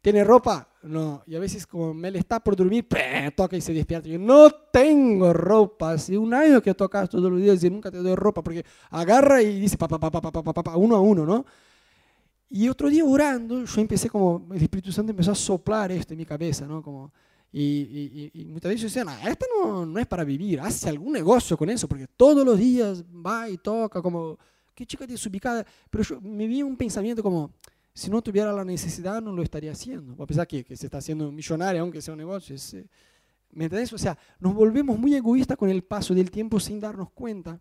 [0.00, 0.68] ¿tiene ropa?
[0.82, 2.88] No, y a veces como me le está por dormir,
[3.36, 4.08] toca y se despierta.
[4.08, 7.98] Yo no tengo ropa, hace un año que tocas todos los días y nunca te
[7.98, 11.00] doy ropa, porque agarra y dice, pa, pa, pa, pa, pa, pa, pa, uno a
[11.00, 11.44] uno, ¿no?
[12.54, 16.18] Y otro día orando, yo empecé como, el Espíritu Santo empezó a soplar esto en
[16.18, 16.82] mi cabeza, ¿no?
[16.82, 17.12] Como,
[17.52, 21.68] y, muchas veces decían, ah, esto no, no, es para vivir, hace algún negocio con
[21.68, 24.38] eso, porque todos los días va y toca, como,
[24.74, 25.64] qué chica desubicada.
[25.90, 27.52] Pero yo me vi un pensamiento como,
[27.94, 30.22] si no tuviera la necesidad no lo estaría haciendo.
[30.22, 32.56] A pesar que, que se está haciendo millonario, aunque sea un negocio.
[32.56, 32.86] Eh,
[33.50, 33.92] ¿Me entendés?
[33.92, 37.60] O sea, nos volvemos muy egoístas con el paso del tiempo sin darnos cuenta.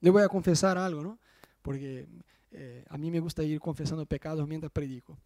[0.00, 1.18] Le voy a confesar algo, ¿no?
[1.62, 2.06] Porque
[2.50, 5.16] eh, a mí me gusta ir confesando pecados mientras predico.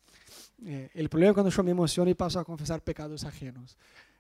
[0.65, 3.77] Eh, el problema es cuando yo me emociono y paso a confesar pecados ajenos.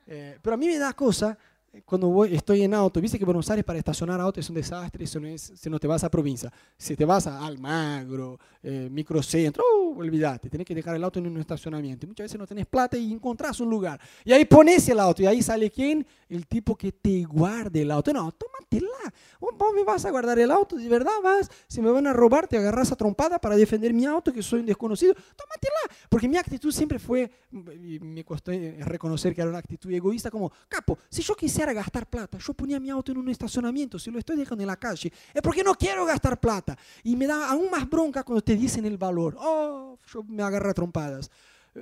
[0.07, 1.37] pero a mí me da cosa
[1.85, 5.07] cuando voy, estoy en auto, viste que Buenos Aires para estacionar auto es un desastre
[5.07, 6.53] si no, es, si no te vas a provincia.
[6.77, 11.27] Si te vas a Almagro, eh, microcentro, uh, olvídate, tenés que dejar el auto en
[11.27, 12.07] un estacionamiento.
[12.07, 14.01] Muchas veces no tenés plata y encontrás un lugar.
[14.24, 16.07] Y ahí pones el auto y ahí sale quién?
[16.29, 18.12] El tipo que te guarde el auto.
[18.12, 19.12] No, tómatela.
[19.41, 21.51] Vos me vas a guardar el auto, de verdad vas.
[21.68, 24.61] Si me van a robar, te agarras a trompada para defender mi auto, que soy
[24.61, 25.14] un desconocido.
[25.14, 26.07] Tómatela.
[26.09, 30.53] Porque mi actitud siempre fue, y me costó reconocer que era una actitud egoísta, como,
[30.68, 32.39] capo, si yo quisiera gastar plata.
[32.39, 35.43] Yo ponía mi auto en un estacionamiento, si lo estoy dejando en la calle, es
[35.43, 36.77] porque no quiero gastar plata.
[37.03, 39.37] Y me da aún más bronca cuando te dicen el valor.
[39.39, 41.31] Oh, yo me agarré a trompadas.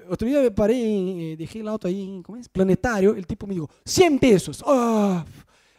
[0.09, 2.49] Otro día me paré, dejé el auto ahí, ¿cómo es?
[2.49, 4.62] Planetario, el tipo me dijo, 100 pesos.
[4.66, 5.24] Oh,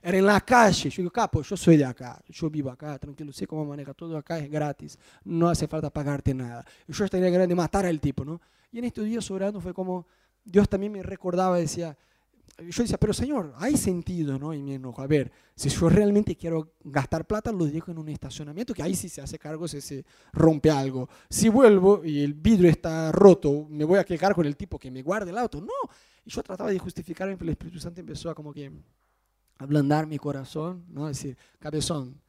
[0.01, 0.89] era en la calle.
[0.89, 4.15] Yo digo, capo, yo soy de acá, yo vivo acá, tranquilo, sé cómo maneja todo
[4.15, 6.63] acá, es gratis, no hace falta pagarte nada.
[6.87, 8.39] Yo estaría grande matar al tipo, ¿no?
[8.71, 10.05] Y en estos días orando fue como,
[10.43, 11.97] Dios también me recordaba, decía,
[12.57, 14.53] yo decía, pero Señor, hay sentido, ¿no?
[14.53, 15.01] Y me enojo.
[15.01, 18.95] A ver, si yo realmente quiero gastar plata, lo dejo en un estacionamiento, que ahí
[18.95, 21.09] sí se hace cargo si se rompe algo.
[21.29, 24.89] Si vuelvo y el vidrio está roto, me voy a quejar con el tipo que
[24.89, 25.59] me guarde el auto.
[25.59, 25.73] No.
[26.23, 28.71] Y yo trataba de justificarme, pero el Espíritu Santo empezó a como que
[29.57, 31.07] ablandar mi corazón, ¿no?
[31.07, 32.21] Decir, cabezón,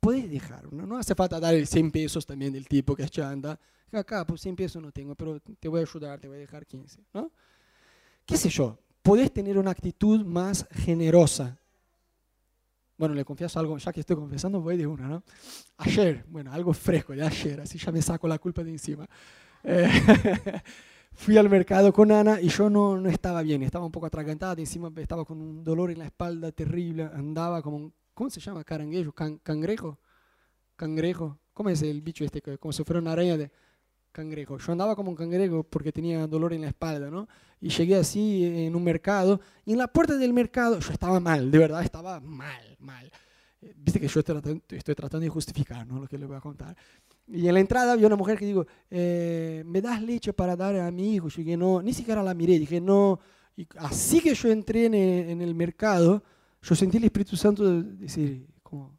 [0.00, 0.86] puedes dejar, ¿no?
[0.86, 3.58] no hace falta dar el 100 pesos también del tipo que anda.
[3.92, 6.66] Acá, pues 100 pesos no tengo, pero te voy a ayudar, te voy a dejar
[6.66, 7.30] 15, ¿no?
[8.26, 8.78] ¿Qué sé yo?
[9.08, 11.58] Podés tener una actitud más generosa.
[12.98, 15.22] Bueno, le confieso algo, ya que estoy confesando, voy de una, ¿no?
[15.78, 19.08] Ayer, bueno, algo fresco de ayer, así ya me saco la culpa de encima.
[19.64, 19.88] Eh,
[21.14, 24.60] fui al mercado con Ana y yo no, no estaba bien, estaba un poco atragantada,
[24.60, 28.62] encima estaba con un dolor en la espalda terrible, andaba como, ¿cómo se llama?
[28.62, 29.98] Caranguejo, cangrejo,
[30.76, 32.42] cangrejo, ¿cómo es el bicho este?
[32.58, 33.50] Como si fuera una araña de
[34.18, 34.58] cangrejo.
[34.58, 37.28] Yo andaba como un cangrejo porque tenía dolor en la espalda, ¿no?
[37.60, 41.50] Y llegué así en un mercado, y en la puerta del mercado yo estaba mal,
[41.50, 43.10] de verdad estaba mal, mal.
[43.60, 46.00] Eh, viste que yo estoy estoy tratando de justificar ¿no?
[46.00, 46.76] lo que le voy a contar.
[47.26, 50.76] Y en la entrada había una mujer que digo, eh, ¿me das leche para dar
[50.76, 51.28] a mi hijo?
[51.28, 53.20] Yo dije, no, ni siquiera la miré, dije, no.
[53.56, 56.22] Y así que yo entré en el, en el mercado,
[56.62, 58.98] yo sentí el Espíritu Santo decir, como,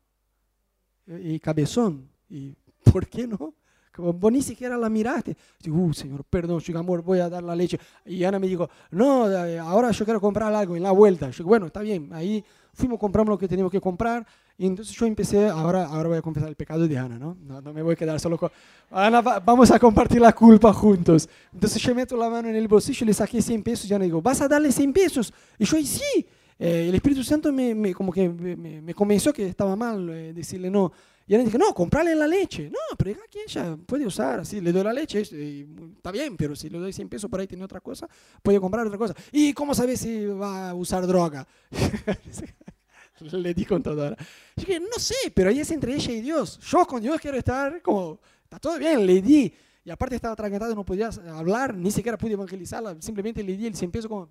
[1.07, 2.55] y cabezón, ¿y
[2.91, 3.55] por qué no?
[4.00, 5.36] Vos ni siquiera la miraste.
[5.62, 7.80] Digo, uh, Señor, perdón, chico, amor, voy a dar la leche.
[8.06, 11.30] Y Ana me dijo, no, eh, ahora yo quiero comprar algo en la vuelta.
[11.30, 12.10] Yo bueno, está bien.
[12.14, 12.43] Ahí
[12.74, 14.26] fuimos, compramos lo que teníamos que comprar.
[14.58, 17.38] Y entonces yo empecé, ahora, ahora voy a confesar el pecado de Ana, ¿no?
[17.45, 18.50] No, no me voy a quedar solo con...
[18.91, 21.30] Ana, vamos a compartir la culpa juntos.
[21.54, 24.22] Entonces yo meto la mano en el bolsillo, le saqué 100 pesos y Ana digo,
[24.22, 25.34] ¿vas a darle 100 pesos?
[25.58, 26.28] Y yo, sí.
[26.62, 30.34] Eh, el Espíritu Santo me, me como que me, me, convenció que estaba mal eh,
[30.34, 30.91] decirle no.
[31.30, 32.72] Y él dije, no, comprarle la leche.
[32.72, 36.72] No, pero aquí ella puede usar, así, le doy la leche, está bien, pero si
[36.72, 38.10] le doy 100 pesos por ahí tiene otra cosa,
[38.42, 39.14] puede comprar otra cosa.
[39.32, 41.48] ¿Y cómo sabe si va a usar droga?
[43.20, 44.18] le di contadora.
[44.56, 46.58] Yo dije, no sé, pero ahí es entre ella y Dios.
[46.62, 49.54] Yo con Dios quiero estar como, está todo bien, le di.
[49.86, 53.76] Y aparte estaba atragantado, no podía hablar, ni siquiera pude evangelizarla, simplemente le di el
[53.76, 54.28] 100 pesos con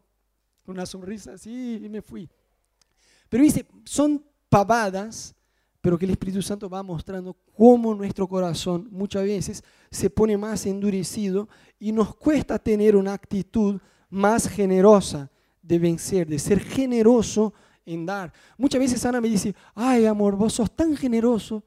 [0.66, 2.28] una sonrisa así y me fui.
[3.28, 5.36] Pero dice, son pavadas
[5.88, 10.66] pero que el Espíritu Santo va mostrando cómo nuestro corazón muchas veces se pone más
[10.66, 13.80] endurecido y nos cuesta tener una actitud
[14.10, 15.30] más generosa
[15.62, 17.54] de vencer, de ser generoso
[17.86, 18.30] en dar.
[18.58, 21.64] Muchas veces Ana me dice, ay amor, vos sos tan generoso.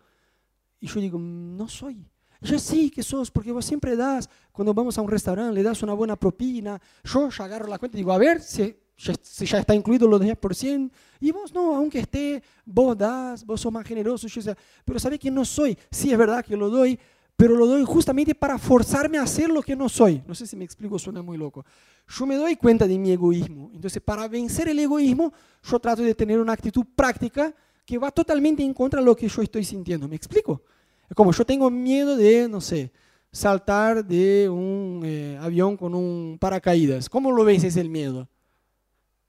[0.80, 2.05] Y yo digo, no soy.
[2.41, 5.82] Yo sí que sos, porque vos siempre das, cuando vamos a un restaurante, le das
[5.82, 6.80] una buena propina.
[7.03, 8.61] Yo ya agarro la cuenta y digo, a ver si
[8.98, 13.72] si ya está incluido los 10%, y vos no, aunque esté, vos das, vos sos
[13.72, 15.78] más generoso, yo sé, pero ¿sabe que no soy?
[15.89, 17.00] Sí, es verdad que lo doy,
[17.36, 20.22] pero lo doy justamente para forzarme a hacer lo que no soy.
[20.28, 21.66] No sé si me explico, suena muy loco.
[22.08, 23.72] Yo me doy cuenta de mi egoísmo.
[23.74, 25.34] Entonces, para vencer el egoísmo,
[25.64, 27.52] yo trato de tener una actitud práctica
[27.84, 30.08] que va totalmente en contra de lo que yo estoy sintiendo.
[30.08, 30.62] ¿Me explico?
[31.10, 32.92] Es como yo tengo miedo de, no sé,
[33.32, 37.10] saltar de un eh, avión con un paracaídas.
[37.10, 38.30] ¿Cómo lo vences el miedo?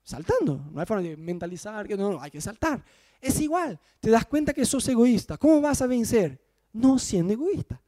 [0.03, 0.65] Saltando.
[0.71, 2.85] No hay forma de mentalizar que no, hay que saltar.
[3.21, 5.37] Es igual, te das cuenta que sos egoísta.
[5.37, 6.41] ¿Cómo vas a vencer?
[6.73, 7.81] No siendo egoísta.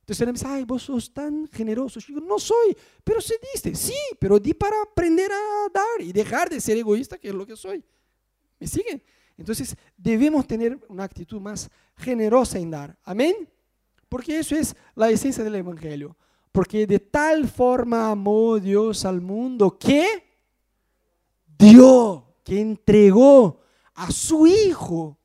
[0.00, 1.98] Entonces él me dice, ay, vos sos tan generoso.
[2.00, 3.74] Yo digo, no soy, pero se diste.
[3.74, 7.46] Sí, pero di para aprender a dar y dejar de ser egoísta, que es lo
[7.46, 7.82] que soy.
[8.58, 9.02] ¿Me siguen?
[9.36, 12.98] Entonces debemos tener una actitud más generosa en dar.
[13.02, 13.48] Amén.
[14.08, 16.16] Porque eso es la esencia del Evangelio.
[16.52, 20.23] Porque de tal forma amó Dios al mundo que
[21.64, 23.60] dio, que entregó
[23.94, 25.18] a su Hijo.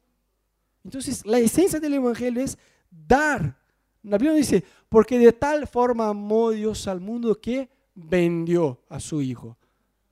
[0.84, 2.58] Entonces, la esencia del Evangelio es
[2.90, 3.58] dar.
[4.04, 9.22] La Biblia dice, porque de tal forma amó Dios al mundo que vendió a su
[9.22, 9.58] Hijo.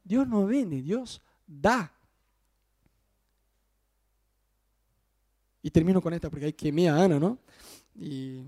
[0.03, 1.91] Dios no vende, Dios da.
[5.61, 7.39] Y termino con esta porque hay quemé a Ana, ¿no?
[7.95, 8.43] Y,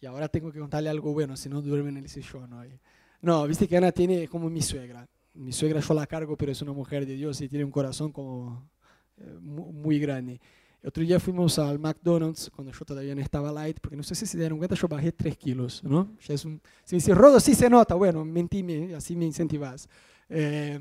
[0.00, 2.80] y ahora tengo que contarle algo bueno, si no duerme en el sillón hoy.
[3.20, 5.06] No, viste que Ana tiene como mi suegra.
[5.34, 8.12] Mi suegra yo la cargo, pero es una mujer de Dios y tiene un corazón
[8.12, 8.68] como
[9.16, 10.40] eh, muy grande.
[10.82, 14.24] Otro día fuimos al McDonald's, cuando yo todavía no estaba light, porque no sé si
[14.24, 16.16] se dieron cuenta, yo bajé 3 kilos, ¿no?
[16.26, 18.64] Ya es un, si me dice, Rodo, sí se nota, bueno, mentí,
[18.94, 19.88] así me incentivas.
[20.30, 20.80] Eh,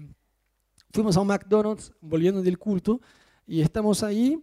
[0.94, 3.02] fuimos a un McDonald's, volviendo del culto,
[3.46, 4.42] y estamos ahí,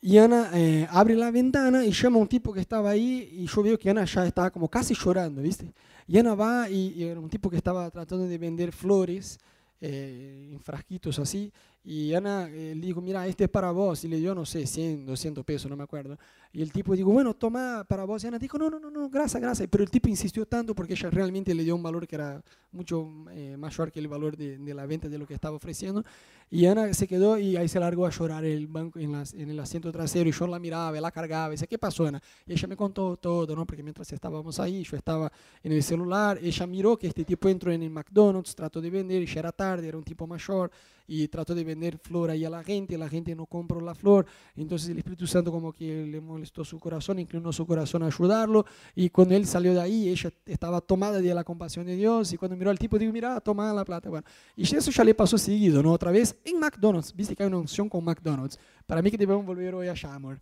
[0.00, 3.46] y Ana eh, abre la ventana y llama a un tipo que estaba ahí, y
[3.46, 5.72] yo veo que Ana ya estaba como casi llorando, ¿viste?
[6.06, 9.38] Y Ana va, y, era un tipo que estaba tratando de vender flores,
[9.80, 11.52] eh, en frasquitos así,
[11.84, 14.66] y Ana eh, le dijo, mira, este es para vos, y le dio, no sé,
[14.66, 16.18] 100, 200 pesos, no me acuerdo.
[16.52, 19.08] Y el tipo dijo, bueno, toma para vos, y Ana dijo, no, no, no, no,
[19.08, 19.68] gracias, gracias.
[19.70, 23.08] Pero el tipo insistió tanto porque ella realmente le dio un valor que era mucho
[23.30, 26.04] eh, mayor que el valor de, de, la venta de lo que estaba ofreciendo.
[26.50, 29.60] Y Ana se quedó y ahí se largó a llorar el, banco, en, en el
[29.60, 32.22] asiento trasero, y yo la miraba, la cargaba, y decía, ¿qué pasó, Ana?
[32.46, 33.66] Y ella me contó todo, ¿no?
[33.66, 35.30] Porque mientras estábamos ahí, yo estaba
[35.62, 39.22] en el celular, ella miró que este tipo entró en el McDonald's, trató de vender,
[39.22, 40.70] y ya era tarde, era un tipo mayor,
[41.08, 44.26] y trató de vender flor ahí a la gente, la gente no compró la flor,
[44.54, 48.66] entonces el Espíritu Santo como que le molestó su corazón, inclinó su corazón a ayudarlo,
[48.94, 52.36] y cuando él salió de ahí, ella estaba tomada de la compasión de Dios, y
[52.36, 55.38] cuando miró al tipo, dijo, mira, toma la plata, bueno, y eso ya le pasó
[55.38, 55.92] seguido, ¿no?
[55.92, 59.46] Otra vez en McDonald's, viste que hay una unción con McDonald's, para mí que debemos
[59.46, 60.38] volver hoy allá, amor.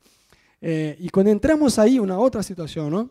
[0.61, 3.11] Eh, y cuando entramos ahí, una otra situación, ¿no?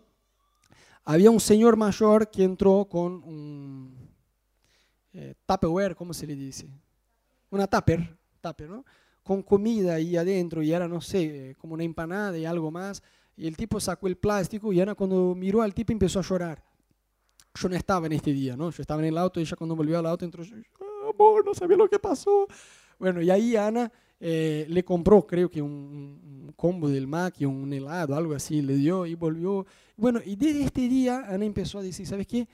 [1.05, 3.95] Había un señor mayor que entró con un
[5.13, 6.67] eh, Tupperware, ¿cómo se le dice?
[7.49, 8.85] Una tupper, tupper ¿no?
[9.25, 13.01] con comida ahí adentro y era, no sé, como una empanada y algo más.
[13.35, 16.63] Y el tipo sacó el plástico y Ana cuando miró al tipo empezó a llorar.
[17.55, 18.69] Yo no estaba en este día, ¿no?
[18.69, 21.55] Yo estaba en el auto y ella cuando volvió al auto entró, ah, amor, no
[21.55, 22.47] sabía lo que pasó.
[22.99, 27.45] Bueno, y ahí Ana eh, le compró, creo que un, un, combo del Mac y
[27.45, 29.65] un helado, algo así, le dio y volvió.
[29.97, 32.47] Bueno, y desde este día Ana empezó a decir, ¿sabes qué?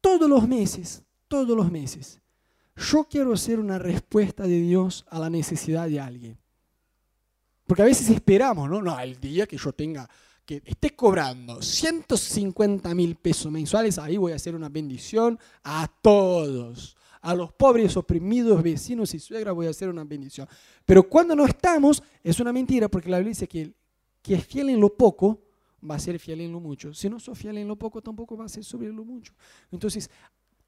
[0.00, 2.20] Todos los meses, todos los meses,
[2.76, 6.38] yo quiero ser una respuesta de Dios a la necesidad de alguien.
[7.66, 8.80] Porque a veces esperamos, ¿no?
[8.80, 10.08] No, el día que yo tenga,
[10.44, 16.96] que esté cobrando 150 mil pesos mensuales, ahí voy a hacer una bendición a todos.
[17.22, 20.46] A los pobres, oprimidos, vecinos y suegras voy a hacer una bendición.
[20.84, 23.74] Pero cuando no estamos, es una mentira, porque la Biblia dice que el
[24.26, 25.40] que es fiel en lo poco,
[25.88, 26.92] va a ser fiel en lo mucho.
[26.92, 29.32] Si no sos fiel en lo poco, tampoco va a ser sobre lo mucho.
[29.70, 30.10] Entonces,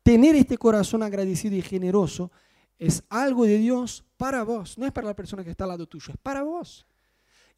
[0.09, 2.33] tener este corazón agradecido y generoso
[2.79, 5.87] es algo de Dios para vos, no es para la persona que está al lado
[5.87, 6.87] tuyo, es para vos.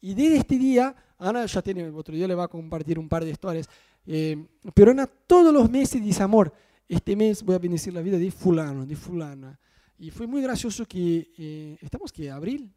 [0.01, 3.23] Y desde este día, Ana ya tiene, otro día le va a compartir un par
[3.23, 3.69] de historias,
[4.05, 4.35] eh,
[4.73, 6.53] pero Ana todos los meses dice, amor,
[6.89, 9.57] este mes voy a bendecir la vida de fulano, de fulana.
[9.97, 12.69] Y fue muy gracioso que, eh, estamos que, abril,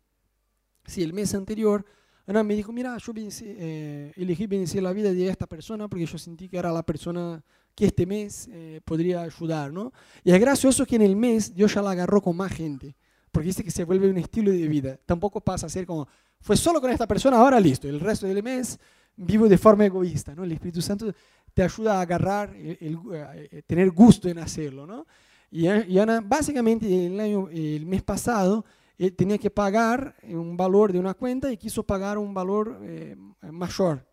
[0.87, 1.85] sí, el mes anterior,
[2.29, 6.17] Ana me dijo, mira, yo eh, elegí bendecir la vida de esta persona porque yo
[6.17, 7.43] sentí que era la persona
[7.75, 9.93] que este mes eh, podría ayudar, ¿no?
[10.23, 12.97] Y es gracioso que en el mes Dios ya la agarró con más gente,
[13.33, 14.99] porque dice que se vuelve un estilo de vida.
[15.05, 16.07] Tampoco pasa a ser como,
[16.41, 18.79] fue solo con esta persona, ahora listo, el resto del mes
[19.17, 20.45] vivo de forma egoísta, ¿no?
[20.45, 21.13] El Espíritu Santo
[21.53, 25.07] te ayuda a agarrar, eh, tener gusto en hacerlo, ¿no?
[25.51, 28.65] Y, y Ana, básicamente el, año, el mes pasado,
[28.99, 33.17] él tenía que pagar un valor de una cuenta y quiso pagar un valor eh,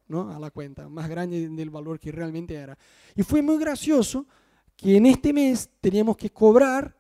[0.08, 0.32] ¿no?
[0.32, 2.78] a la cuenta, más grande del valor que realmente era.
[3.16, 4.26] Y fue muy gracioso
[4.76, 6.98] que en este mes teníamos que cobrar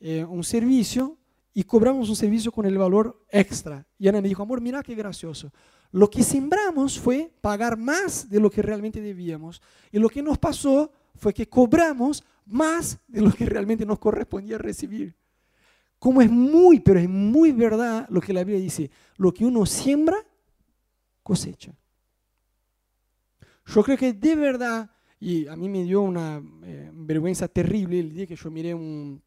[0.00, 1.18] eh, un servicio
[1.52, 3.86] y cobramos un servicio con el valor extra.
[3.98, 5.52] Y Ana me dijo, amor, mira qué gracioso.
[5.92, 9.60] Lo que sembramos fue pagar más de lo que realmente debíamos.
[9.90, 14.56] Y lo que nos pasó fue que cobramos más de lo que realmente nos correspondía
[14.56, 15.19] recibir.
[16.00, 19.66] Como es muy, pero es muy verdad lo que la Biblia dice, lo que uno
[19.66, 20.16] siembra,
[21.22, 21.74] cosecha.
[23.66, 24.90] Yo creo que de verdad,
[25.20, 29.22] y a mí me dio una eh, vergüenza terrible el día que yo miré un,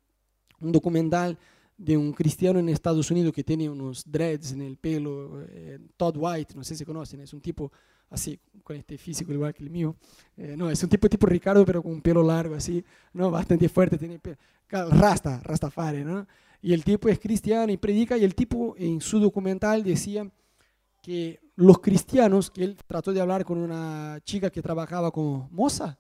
[0.62, 1.38] un, documental
[1.78, 6.16] de un cristiano en Estados Unidos que tiene unos dreads en el pelo, eh, Todd
[6.18, 7.72] White, no sé si conocen, es un tipo
[8.10, 9.96] así, con este físico igual que el mío.
[10.36, 13.30] Eh, no, es un tipo tipo Ricardo, pero con un pelo largo, así, ¿no?
[13.30, 14.38] bastante fuerte, tiene pelo,
[14.90, 16.26] rasta, rastafari, ¿no?
[16.64, 20.32] Y el tipo es cristiano y predica, y el tipo en su documental decía
[21.02, 26.00] que los cristianos, que él trató de hablar con una chica que trabajaba como moza,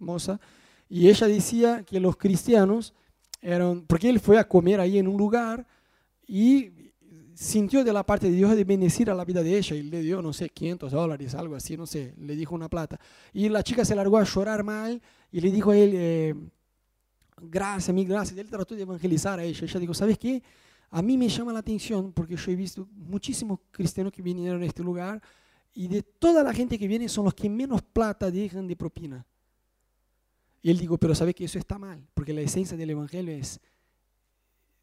[0.00, 0.40] moza,
[0.88, 2.92] y ella decía que los cristianos
[3.40, 5.64] eran, porque él fue a comer ahí en un lugar
[6.26, 6.72] y
[7.34, 10.00] sintió de la parte de Dios de bendecir a la vida de ella y le
[10.00, 12.98] dio, no sé, 500 dólares, algo así, no sé, le dijo una plata.
[13.32, 15.00] Y la chica se largó a llorar mal
[15.30, 16.34] y le dijo a él, eh,
[17.42, 18.38] gracias, mil gracias.
[18.38, 19.64] Él trató de evangelizar a ella.
[19.64, 20.42] Ella dijo, ¿sabes qué?
[20.90, 24.66] A mí me llama la atención porque yo he visto muchísimos cristianos que vinieron a
[24.66, 25.22] este lugar
[25.74, 29.26] y de toda la gente que viene son los que menos plata dejan de propina.
[30.62, 32.06] Y él dijo, pero ¿sabes que eso está mal?
[32.14, 33.60] Porque la esencia del Evangelio es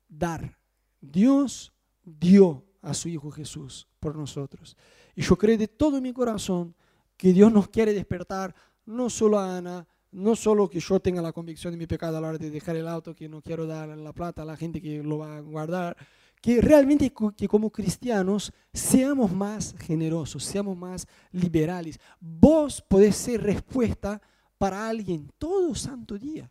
[0.07, 0.57] dar.
[1.01, 4.77] Dios dio a su Hijo Jesús por nosotros.
[5.15, 6.75] Y yo creo de todo mi corazón
[7.17, 11.33] que Dios nos quiere despertar, no solo a Ana, no solo que yo tenga la
[11.33, 13.89] convicción de mi pecado a la hora de dejar el auto, que no quiero dar
[13.89, 15.97] la plata a la gente que lo va a guardar,
[16.41, 21.99] que realmente que como cristianos seamos más generosos, seamos más liberales.
[22.19, 24.21] Vos podés ser respuesta
[24.57, 26.49] para alguien todo santo día.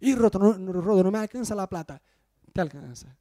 [0.00, 2.02] Y Rodo, no, no me alcanza la plata.
[2.52, 3.16] Te alcanza.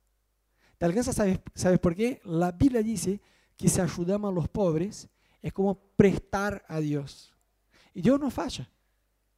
[0.79, 2.21] Te alcanza, ¿sabes, ¿sabes por qué?
[2.25, 3.21] La Biblia dice
[3.55, 5.07] que si ayudamos a los pobres
[5.41, 7.31] es como prestar a Dios.
[7.93, 8.67] Y Dios no falla.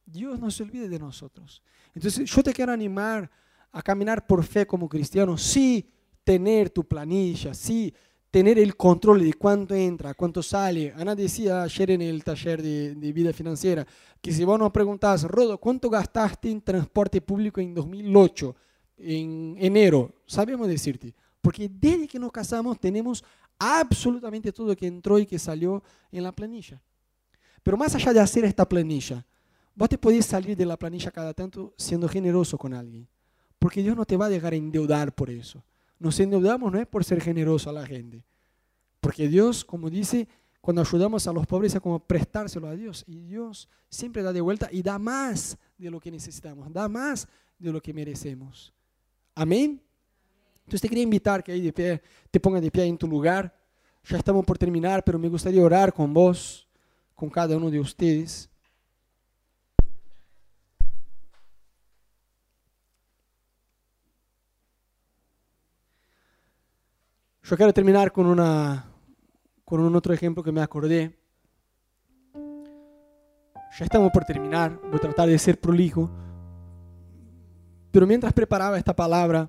[0.06, 1.62] Dios no se olvide de nosotros.
[1.94, 3.30] Entonces yo te quiero animar
[3.72, 5.90] a caminar por fe como cristiano, sí
[6.24, 7.92] tener tu planilla, sí
[8.30, 10.92] tener el control de cuánto entra, cuánto sale.
[10.96, 13.86] Ana decía ayer en el taller de, vida financiera
[14.20, 18.56] que si vos nos preguntás, Rodo, ¿cuánto gastaste en transporte público en 2008,
[18.98, 20.14] en enero?
[20.26, 21.14] Sabemos decirte.
[21.40, 23.24] Porque desde que nos casamos tenemos
[23.58, 26.82] absolutamente todo que entró y que salió en la planilla.
[27.62, 29.24] Pero más allá de hacer esta planilla,
[29.76, 33.06] vos te podés salir de la planilla cada tanto siendo generoso con alguien.
[33.58, 35.62] Porque Dios no te va a dejar endeudar por eso.
[35.98, 38.24] Nos endeudamos no es por ser generoso a la gente.
[39.00, 40.26] Porque Dios, como dice,
[40.60, 43.04] cuando ayudamos a los pobres es como prestárselo a Dios.
[43.06, 47.28] Y Dios siempre da de vuelta y da más de lo que necesitamos, da más
[47.58, 48.74] de lo que merecemos.
[49.34, 49.80] Amén.
[50.60, 53.54] Entonces te quería invitar que ahí de pie, te pongas de pie en tu lugar.
[54.04, 56.66] Ya estamos por terminar, pero me gustaría orar con vos,
[57.14, 58.50] con cada uno de ustedes.
[67.48, 68.86] Yo quiero terminar con, una,
[69.64, 71.16] con un otro ejemplo que me acordé.
[72.34, 76.10] Ya estamos por terminar, voy a tratar de ser prolijo.
[77.92, 79.48] Pero mientras preparaba esta palabra,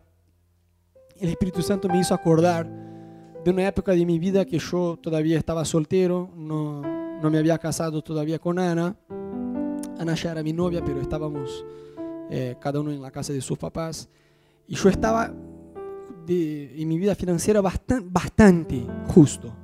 [1.19, 2.69] el Espíritu Santo me hizo acordar
[3.43, 6.83] de una época de mi vida que yo todavía estaba soltero, no,
[7.19, 8.95] no me había casado todavía con Ana.
[9.97, 11.65] Ana ya era mi novia, pero estábamos
[12.29, 14.07] eh, cada uno en la casa de sus papás.
[14.67, 15.33] Y yo estaba
[16.27, 19.55] de, en mi vida financiera bastante, bastante justo.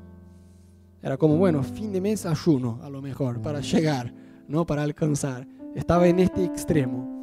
[1.02, 4.14] Era como, bueno, fin de mes ayuno a lo mejor para llegar,
[4.48, 4.66] ¿no?
[4.66, 5.46] para alcanzar.
[5.76, 7.22] Estaba en este extremo.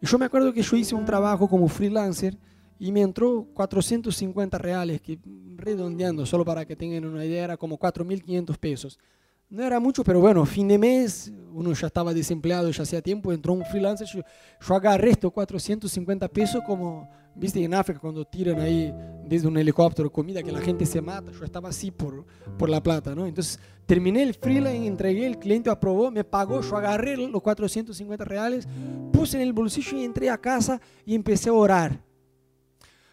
[0.00, 2.38] Y yo me acuerdo que yo hice un trabajo como freelancer
[2.78, 5.18] y me entró 450 reales, que
[5.56, 8.98] redondeando, solo para que tengan una idea, era como 4.500 pesos.
[9.48, 13.32] No era mucho, pero bueno, fin de mes, uno ya estaba desempleado ya hacía tiempo,
[13.32, 14.20] entró un freelancer, yo,
[14.60, 18.92] yo agarré estos 450 pesos como, viste, en África cuando tiran ahí
[19.24, 22.24] desde un helicóptero comida que la gente se mata, yo estaba así por,
[22.56, 23.26] por la plata, ¿no?
[23.26, 28.66] Entonces terminé el freelance, entregué, el cliente aprobó, me pagó, yo agarré los 450 reales,
[29.12, 32.00] puse en el bolsillo y entré a casa y empecé a orar.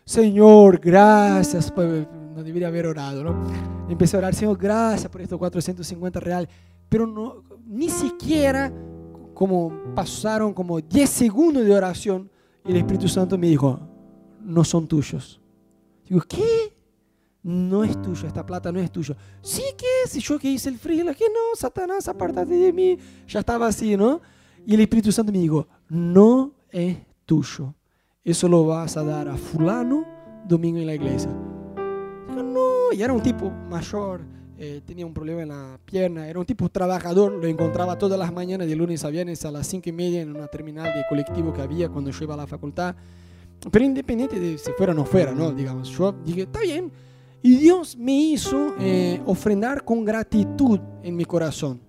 [0.06, 3.48] Señor, gracias, no debería haber orado, ¿no?
[3.90, 6.50] Empecé a orar, Señor, gracias por estos 450 reales,
[6.90, 8.72] pero no, ni siquiera
[9.34, 12.30] como pasaron como 10 segundos de oración
[12.66, 13.80] y el Espíritu Santo me dijo,
[14.44, 15.40] no son tuyos.
[16.08, 16.74] Digo, ¿qué?
[17.44, 19.16] No es tuyo, esta plata no es tuyo.
[19.42, 22.98] Sí que es, yo que hice el frío, que no, Satanás, apártate de mí.
[23.28, 24.22] Ya estaba así, ¿no?
[24.66, 27.76] Y el Espíritu Santo me dijo, no es tuyo
[28.24, 30.06] eso lo vas a dar a fulano
[30.48, 31.30] domingo en la iglesia.
[31.30, 34.22] no, y era un tipo mayor,
[34.58, 38.32] eh, tenía un problema en la pierna, era un tipo trabajador, lo encontraba todas las
[38.32, 41.52] mañanas de lunes a viernes a las cinco y media en una terminal de colectivo
[41.52, 42.96] que había cuando yo iba a la facultad.
[43.72, 45.52] Pero independiente de si fuera o no fuera, ¿no?
[45.52, 46.92] Digamos, yo dije, está bien.
[47.42, 51.82] Y Dios me hizo eh, ofrendar con gratitud en mi corazón.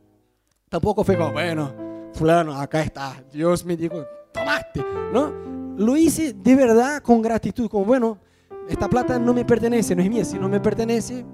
[0.69, 1.73] Tampoco fue como, bueno,
[2.13, 3.23] fulano, acá está.
[3.33, 5.55] Dios me dijo, tomaste, ¿no?
[5.77, 8.19] lo hice de verdad con gratitud, como bueno,
[8.69, 11.25] esta plata no me pertenece, no es mía, si no me pertenece,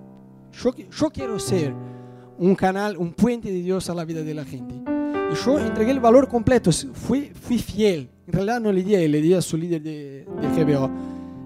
[0.52, 1.74] yo, yo quiero ser
[2.38, 4.82] un canal, un puente de Dios a la vida de la gente.
[5.30, 8.10] Y yo entregué el valor completo, fui, fui fiel.
[8.26, 10.90] En realidad no le di le di a su líder de, de GBO.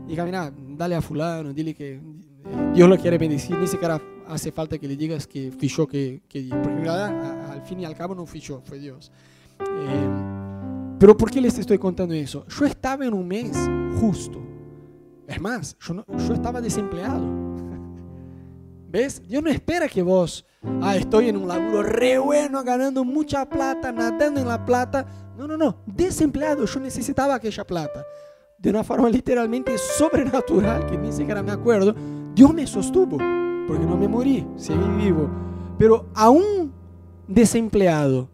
[0.09, 2.01] Y mira, dale a fulano, dile que
[2.75, 6.49] Dios lo quiere bendecir, ni siquiera hace falta que le digas que fichó que, que
[6.49, 9.11] porque en realidad al fin y al cabo no fichó, fue Dios.
[9.61, 10.09] Eh,
[10.99, 12.47] pero ¿por qué les estoy contando eso?
[12.49, 13.57] Yo estaba en un mes
[14.01, 14.41] justo.
[15.27, 17.25] Es más, yo, yo estaba desempleado.
[18.91, 19.23] ¿Ves?
[19.27, 20.45] Dios no espera que vos,
[20.83, 25.07] ah, estoy en un laburo re bueno, ganando mucha plata, nadando en la plata.
[25.37, 28.05] No, no, no, desempleado, yo necesitaba aquella plata.
[28.59, 31.95] De una forma literalmente sobrenatural, que ni siquiera me acuerdo,
[32.35, 33.19] Dios me sostuvo,
[33.67, 35.29] porque no me morí, seguí vivo.
[35.79, 36.73] Pero aún
[37.27, 38.29] desempleado,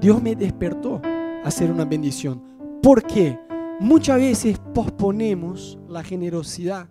[0.00, 2.42] Dios me despertó a hacer una bendición.
[2.82, 3.38] ¿Por qué?
[3.80, 6.88] Muchas veces posponemos la generosidad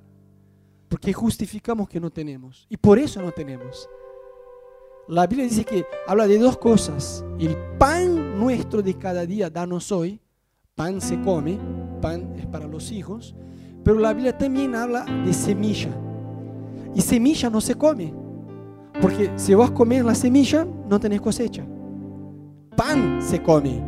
[0.89, 2.67] porque justificamos que no tenemos.
[2.69, 3.89] Y por eso no tenemos.
[5.07, 7.23] La Biblia dice que habla de dos cosas.
[7.39, 10.19] El pan nuestro de cada día, danos hoy.
[10.73, 11.59] Pan se come,
[12.01, 13.35] pan es para los hijos.
[13.83, 15.91] Pero la Biblia también habla de semilla.
[16.95, 18.13] Y semilla no se come.
[18.99, 21.63] Porque si vos comes la semilla, no tenés cosecha.
[22.75, 23.83] Pan se come.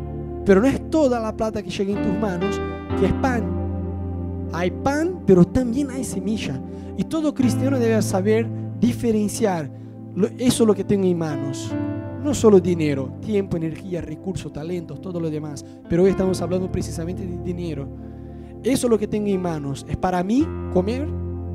[0.46, 2.62] Pero no es toda la plata que llega en tus manos
[3.00, 3.44] que es pan.
[4.54, 6.62] Hay pan, pero también hay semilla.
[6.96, 8.48] Y todo cristiano debe saber
[8.80, 9.70] diferenciar.
[10.38, 11.72] Eso es lo que tengo en manos.
[12.24, 15.64] No solo dinero, tiempo, energía, recursos, talentos, todo lo demás.
[15.88, 17.88] Pero hoy estamos hablando precisamente de dinero.
[18.64, 19.86] Eso es lo que tengo en manos.
[19.88, 21.08] ¿Es para mí comer?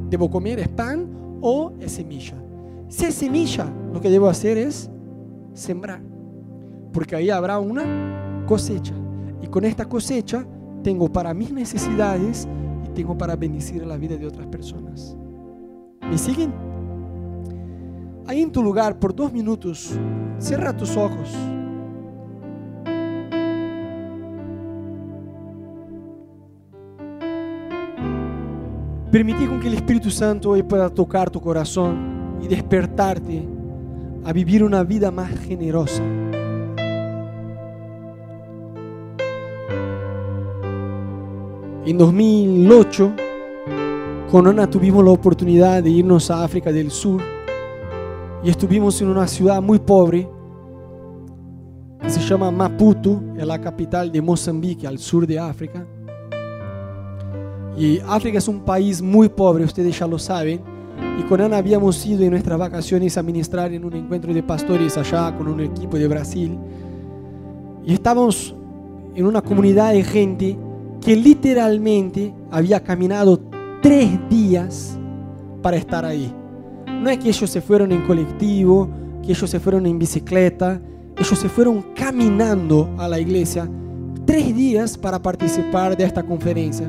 [0.09, 0.61] ¿Debo comer?
[0.61, 1.11] ¿Es pan
[1.41, 2.37] o es semilla?
[2.89, 4.89] Si es semilla, lo que debo hacer es
[5.55, 6.01] sembrar.
[6.93, 8.95] Porque ahí habrá una cosecha.
[9.43, 10.47] Y con esta cosecha
[10.85, 12.47] tengo para mis necesidades
[12.87, 15.17] y tengo para bendecir la vida de otras personas.
[16.09, 16.72] ¿Me siguen?
[18.27, 19.91] Ahí en tu lugar, por dos minutos,
[20.39, 21.29] cierra tus ojos.
[29.11, 33.47] Permití con que el Espíritu Santo hoy pueda tocar tu corazón y despertarte
[34.25, 36.03] a vivir una vida más generosa.
[41.85, 43.13] En 2008,
[44.31, 47.21] con Ana tuvimos la oportunidad de irnos a África del Sur
[48.43, 50.29] y estuvimos en una ciudad muy pobre
[52.13, 55.87] se llama Maputo, es la capital de Mozambique, al sur de África.
[57.77, 60.61] Y África es un país muy pobre, ustedes ya lo saben.
[61.19, 64.99] Y con Ana habíamos ido en nuestras vacaciones a ministrar en un encuentro de pastores
[64.99, 66.59] allá con un equipo de Brasil.
[67.85, 68.55] Y estábamos
[69.15, 70.59] en una comunidad de gente
[71.01, 73.41] que literalmente había caminado
[73.81, 74.99] tres días
[75.63, 76.42] para estar ahí.
[77.03, 78.89] No es que ellos se fueron en colectivo,
[79.25, 80.81] que ellos se fueron en bicicleta,
[81.19, 83.69] ellos se fueron caminando a la iglesia
[84.25, 86.89] tres días para participar de esta conferencia.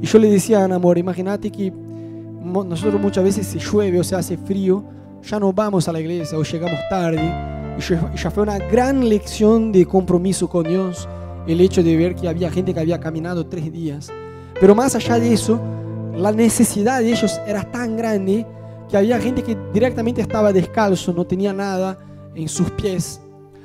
[0.00, 4.04] Y yo le decía a Ana Amor, imagínate que nosotros muchas veces se llueve o
[4.04, 4.84] se hace frío,
[5.28, 7.28] ya no vamos a la iglesia o llegamos tarde.
[7.76, 11.08] Y ya fue una gran lección de compromiso con Dios
[11.48, 14.12] el hecho de ver que había gente que había caminado tres días.
[14.60, 15.60] Pero más allá de eso,
[16.16, 18.46] la necesidad de ellos era tan grande
[18.88, 21.98] que había gente que directamente estaba descalzo, no tenía nada
[22.34, 23.20] en sus pies.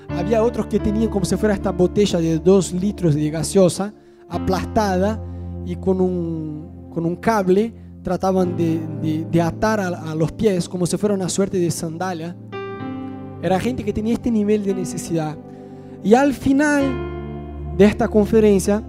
[0.09, 3.93] Había otros que tenían como si fuera esta botella de dos litros de gaseosa
[4.27, 5.21] aplastada
[5.65, 10.97] y con un, con un cable trataban de, de, atar a, los pies como si
[10.97, 12.35] fuera una suerte de sandalia.
[13.41, 15.37] Era gente que tenía este nivel de necesidad.
[16.03, 18.81] Y al final de esta conferencia,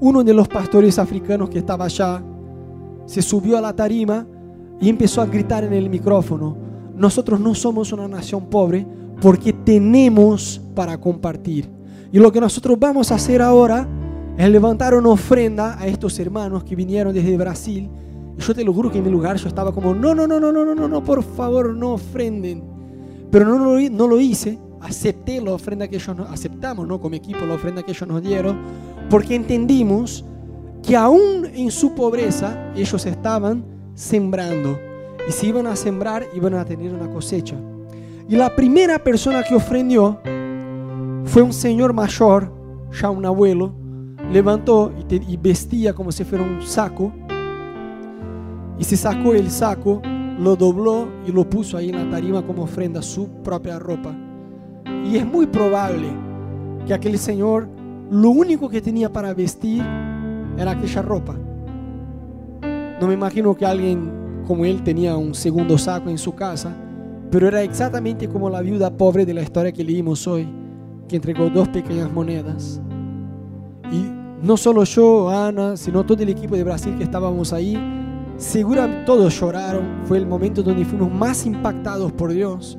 [0.00, 2.22] uno de los pastores africanos que estaba allá
[3.06, 4.26] se subió a la tarima
[4.82, 6.54] y empezó a gritar en el micrófono,
[6.94, 8.86] nosotros no somos una nación pobre
[9.20, 11.70] porque tenemos para compartir.
[12.12, 13.88] Y lo que nosotros vamos a hacer ahora
[14.36, 17.88] es levantar una ofrenda a estos hermanos que vinieron desde Brasil.
[18.36, 20.52] Yo te lo juro que en mi lugar yo estaba como, no, no, no, no,
[20.52, 22.62] no, no, no, por favor, no ofrenden.
[23.30, 27.00] Pero no, no, no lo hice acepté la ofrenda que ellos nos, aceptamos, ¿no?
[27.00, 28.58] Como equipo la ofrenda que ellos nos dieron,
[29.08, 30.24] porque entendimos
[30.82, 33.64] que aún en su pobreza ellos estaban
[34.02, 34.78] sembrando.
[35.28, 37.56] Y si iban a sembrar, iban a tener una cosecha.
[38.28, 40.18] Y la primera persona que ofrendió
[41.24, 42.52] fue un señor mayor,
[43.00, 43.72] ya un abuelo,
[44.32, 47.12] levantó y, y vestía como si fuera un saco.
[48.78, 50.02] Y se sacó el saco,
[50.38, 54.12] lo dobló y lo puso ahí en la tarima como ofrenda, su propia ropa.
[55.04, 56.08] Y es muy probable
[56.86, 57.68] que aquel señor
[58.10, 59.82] lo único que tenía para vestir
[60.58, 61.36] era aquella ropa.
[63.02, 66.72] No me imagino que alguien como él tenía un segundo saco en su casa,
[67.32, 70.48] pero era exactamente como la viuda pobre de la historia que leímos hoy,
[71.08, 72.80] que entregó dos pequeñas monedas.
[73.90, 74.04] Y
[74.46, 77.76] no solo yo, Ana, sino todo el equipo de Brasil que estábamos ahí,
[78.36, 80.02] seguramente todos lloraron.
[80.04, 82.78] Fue el momento donde fuimos más impactados por Dios,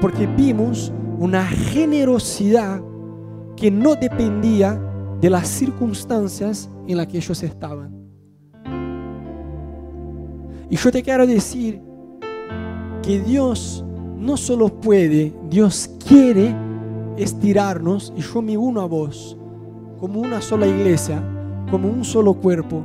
[0.00, 2.80] porque vimos una generosidad
[3.56, 4.80] que no dependía
[5.20, 8.05] de las circunstancias en las que ellos estaban.
[10.68, 11.80] Y yo te quiero decir
[13.02, 13.84] que Dios
[14.16, 16.54] no solo puede, Dios quiere
[17.16, 19.36] estirarnos, y yo me uno a vos,
[20.00, 21.22] como una sola iglesia,
[21.70, 22.82] como un solo cuerpo.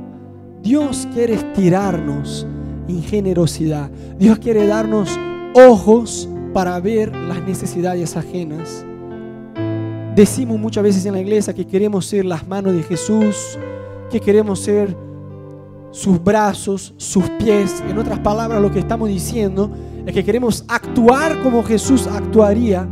[0.62, 2.46] Dios quiere estirarnos
[2.88, 3.90] en generosidad.
[4.18, 5.10] Dios quiere darnos
[5.54, 8.84] ojos para ver las necesidades ajenas.
[10.14, 13.58] Decimos muchas veces en la iglesia que queremos ser las manos de Jesús,
[14.10, 14.94] que queremos ser
[15.92, 17.82] sus brazos, sus pies.
[17.88, 19.70] En otras palabras, lo que estamos diciendo
[20.04, 22.88] es que queremos actuar como Jesús actuaría.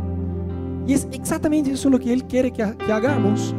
[0.87, 3.53] Y es exactamente eso lo que Él quiere que, que hagamos.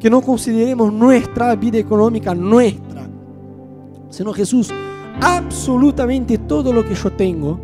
[0.00, 3.08] Que no consideremos nuestra vida económica nuestra,
[4.10, 4.72] sino Jesús,
[5.20, 7.60] absolutamente todo lo que yo tengo,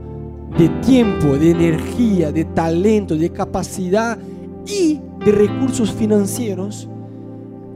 [0.56, 4.18] de tiempo, de energía, de talento, de capacidad
[4.66, 6.88] y de recursos financieros,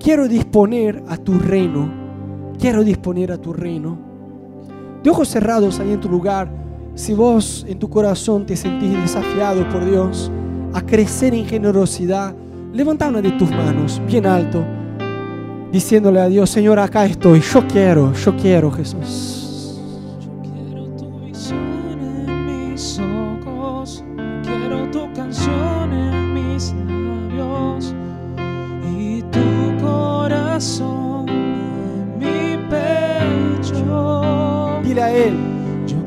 [0.04, 1.90] quiero disponer a tu reino.
[2.60, 3.98] Quiero disponer a tu reino.
[5.02, 6.50] De ojos cerrados ahí en tu lugar,
[6.94, 10.30] si vos en tu corazón te sentís desafiado por Dios
[10.74, 12.34] a crecer en generosidad,
[12.74, 14.62] levanta una de tus manos bien alto,
[15.72, 19.43] diciéndole a Dios, Señor, acá estoy, yo quiero, yo quiero Jesús.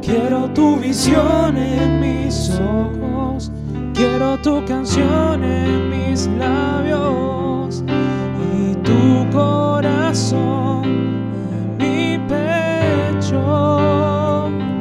[0.07, 3.51] Quiero tu visión en mis ojos,
[3.93, 7.83] quiero tu canción en mis labios.
[8.57, 10.83] Y tu corazón
[11.49, 13.29] en mi pecho.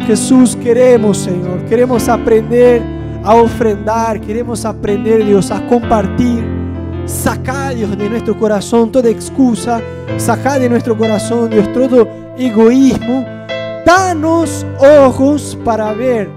[0.06, 2.80] Jesús, queremos, Señor, queremos aprender
[3.24, 6.55] a ofrendar, queremos aprender, Dios, a compartir.
[7.06, 9.80] Saca, Dios, de nuestro corazón toda excusa,
[10.18, 13.36] saca de nuestro corazón, Dios, todo egoísmo
[13.86, 16.28] Danos ojos para ver.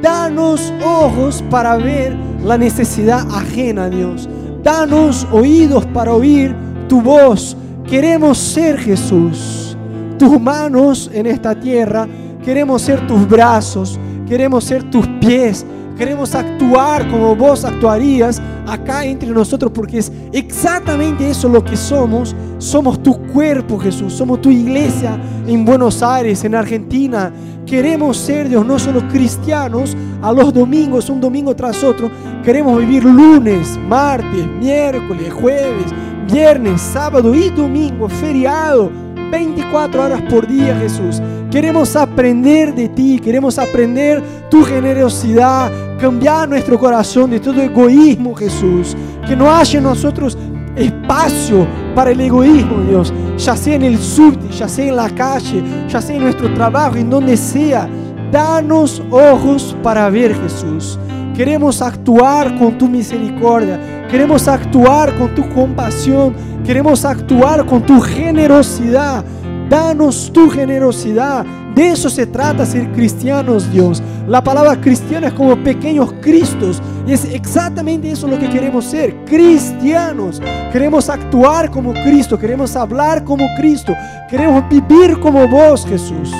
[0.00, 4.28] Danos ojos para ver la necesidad ajena, Dios.
[4.62, 6.54] Danos oídos para oír
[6.88, 7.56] tu voz.
[7.90, 9.76] Queremos ser Jesús.
[10.16, 12.06] Tus manos en esta tierra.
[12.44, 13.98] Queremos ser tus brazos.
[14.28, 15.66] Queremos ser tus pies.
[16.02, 22.34] Queremos actuar como vos actuarías acá entre nosotros porque es exactamente eso lo que somos.
[22.58, 24.12] Somos tu cuerpo, Jesús.
[24.12, 27.32] Somos tu iglesia en Buenos Aires, en Argentina.
[27.64, 32.10] Queremos ser, Dios, no solo cristianos a los domingos, un domingo tras otro.
[32.42, 35.86] Queremos vivir lunes, martes, miércoles, jueves,
[36.28, 38.90] viernes, sábado y domingo, feriado
[39.30, 41.22] 24 horas por día, Jesús.
[41.52, 45.70] Queremos aprender de ti, queremos aprender tu generosidad,
[46.02, 48.96] cambiar nuestro corazón de todo egoísmo, Jesús.
[49.26, 50.36] Que no haya en nosotros
[50.74, 53.14] espacio para el egoísmo, Dios.
[53.38, 56.96] Ya sea en el subte, ya sea en la calle, ya sea en nuestro trabajo,
[56.96, 57.88] en donde sea.
[58.32, 60.98] Danos ojos para ver, Jesús.
[61.36, 64.08] Queremos actuar con tu misericordia.
[64.10, 66.34] Queremos actuar con tu compasión
[66.64, 69.24] Queremos actuar con tu generosidad.
[69.68, 71.44] Danos tu generosidad.
[71.74, 74.02] De eso se trata ser cristianos, Dios.
[74.28, 76.82] La palabra cristiana es como pequeños cristos.
[77.06, 80.40] Y es exactamente eso lo que queremos ser, cristianos.
[80.70, 83.94] Queremos actuar como Cristo, queremos hablar como Cristo,
[84.30, 86.30] queremos vivir como vos, Jesús.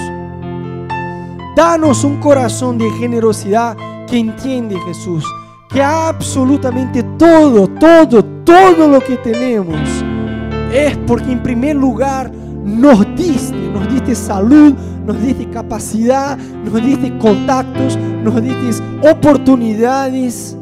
[1.56, 3.76] Danos un corazón de generosidad
[4.06, 5.24] que entiende, Jesús,
[5.68, 9.80] que absolutamente todo, todo, todo lo que tenemos
[10.72, 12.30] es porque en primer lugar
[12.64, 14.74] nos diste, nos diste salud,
[15.06, 20.56] nos diste capacidad, nos diste contactos, nos diste oportunidades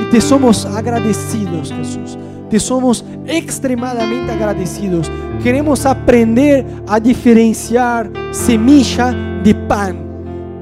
[0.00, 2.18] y te somos agradecidos, Jesús.
[2.50, 5.10] Te somos extremadamente agradecidos.
[5.42, 9.96] Queremos aprender a diferenciar semilla de pan.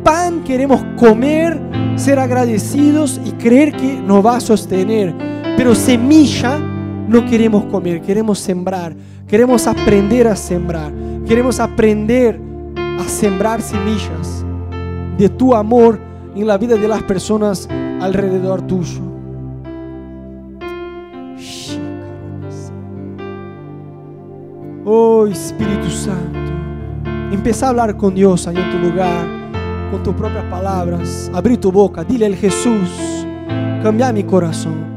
[0.05, 1.61] Pan queremos comer,
[1.97, 5.15] ser agradecidos y creer que nos va a sostener.
[5.57, 6.59] Pero semilla
[7.09, 8.95] no queremos comer, queremos sembrar,
[9.27, 10.93] queremos aprender a sembrar,
[11.27, 12.50] queremos aprender
[13.01, 14.45] a sembrar semillas
[15.17, 15.99] de tu amor
[16.35, 17.69] en la vida de las personas
[18.01, 19.01] alrededor tuyo.
[24.85, 26.39] Oh Espíritu Santo,
[27.31, 29.27] empieza a hablar con Dios ahí en tu lugar,
[29.91, 31.31] con tus propias palabras.
[31.35, 33.27] Abrí tu boca, dile al Jesús,
[33.83, 34.91] cambia mi corazón.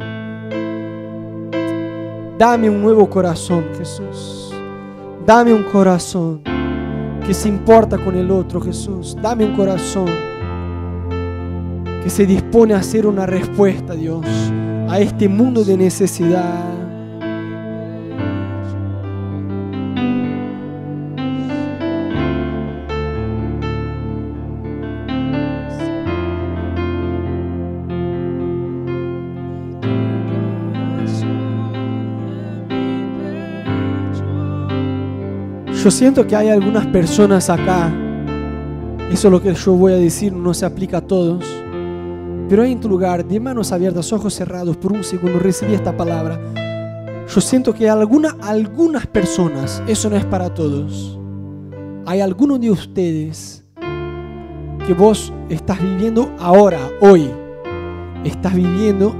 [2.37, 4.53] Dame un nuevo corazón, Jesús.
[5.25, 6.52] Dame un corazón.
[7.25, 9.17] Que se importa con el otro, Jesús.
[9.21, 10.09] Dame un corazón
[12.03, 14.25] que se dispone a hacer una respuesta, Dios,
[14.89, 16.82] a este mundo de necesidad.
[35.83, 37.93] Yo siento que hay algunas personas acá,
[39.11, 41.43] eso es lo que yo voy a decir, no se aplica a todos,
[42.47, 45.97] pero ahí en tu lugar, de manos abiertas, ojos cerrados, por un segundo recibí esta
[45.97, 46.39] palabra.
[47.27, 51.19] Yo siento que alguna, algunas personas, eso no es para todos,
[52.05, 53.65] hay algunos de ustedes
[54.87, 57.29] que vos estás viviendo ahora, hoy,
[58.23, 59.13] estás viviendo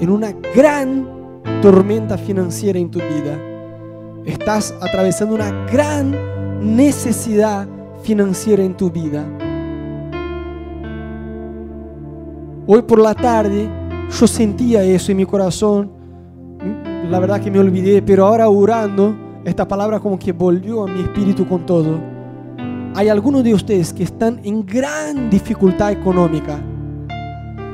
[0.00, 1.06] en una gran
[1.62, 3.49] tormenta financiera en tu vida
[4.24, 6.14] estás atravesando una gran
[6.76, 7.66] necesidad
[8.02, 9.24] financiera en tu vida.
[12.66, 13.68] Hoy por la tarde
[14.10, 15.90] yo sentía eso en mi corazón.
[17.08, 21.00] La verdad que me olvidé, pero ahora orando, esta palabra como que volvió a mi
[21.00, 21.98] espíritu con todo.
[22.94, 26.60] Hay algunos de ustedes que están en gran dificultad económica.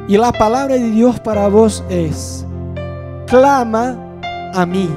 [0.08, 2.46] Y la palabra de Dios para vos es,
[3.26, 3.98] clama
[4.54, 4.88] a mí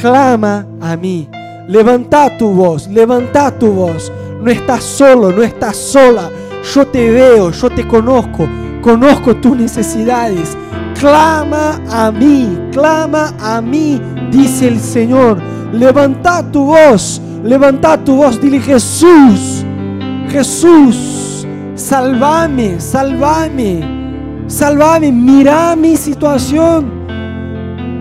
[0.00, 1.28] clama a mí.
[1.68, 4.12] Levanta tu voz, levanta tu voz.
[4.40, 6.30] No estás solo, no estás sola.
[6.74, 8.48] Yo te veo, yo te conozco,
[8.80, 10.56] conozco tus necesidades.
[10.98, 15.38] Clama a mí, clama a mí, dice el Señor.
[15.72, 19.64] Levanta tu voz, levanta tu voz, dile Jesús,
[20.30, 26.97] Jesús, salvame, salvame, salvame, mira mi situación.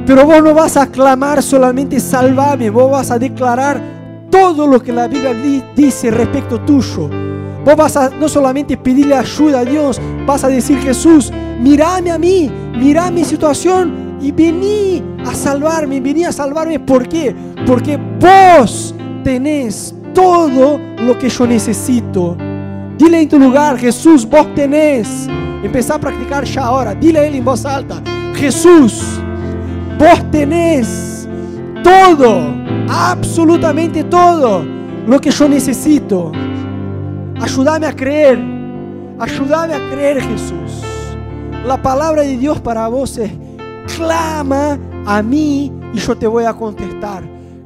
[0.08, 3.82] Pero vos no vas a clamar solamente salvame, vos vas a declarar
[4.32, 5.34] todo lo que la Biblia
[5.76, 7.10] dice respecto tuyo.
[7.66, 12.18] Vos vas a no solamente pedirle ayuda a Dios, vas a decir Jesús, mírame a
[12.18, 16.80] mí, mira mi situación y vení a salvarme, vení a salvarme.
[16.80, 17.36] ¿Por qué?
[17.66, 18.96] Porque vos
[19.26, 22.38] tenés todo lo que yo necesito.
[22.98, 25.28] Dile en tu lugar, Jesús, vos tenés.
[25.62, 26.96] Empezá a practicar ya ahora.
[26.96, 28.02] Dile a él en voz alta,
[28.34, 29.20] Jesús,
[29.98, 31.28] Vos tenés
[31.84, 32.54] todo,
[32.88, 34.64] absolutamente todo
[35.08, 36.32] lo que yo necesito.
[37.42, 38.38] Ayúdame a creer,
[39.18, 40.84] ayúdame a creer Jesús.
[41.66, 43.32] La palabra de Dios para vos es,
[43.96, 47.24] clama a mí y yo te voy a contestar.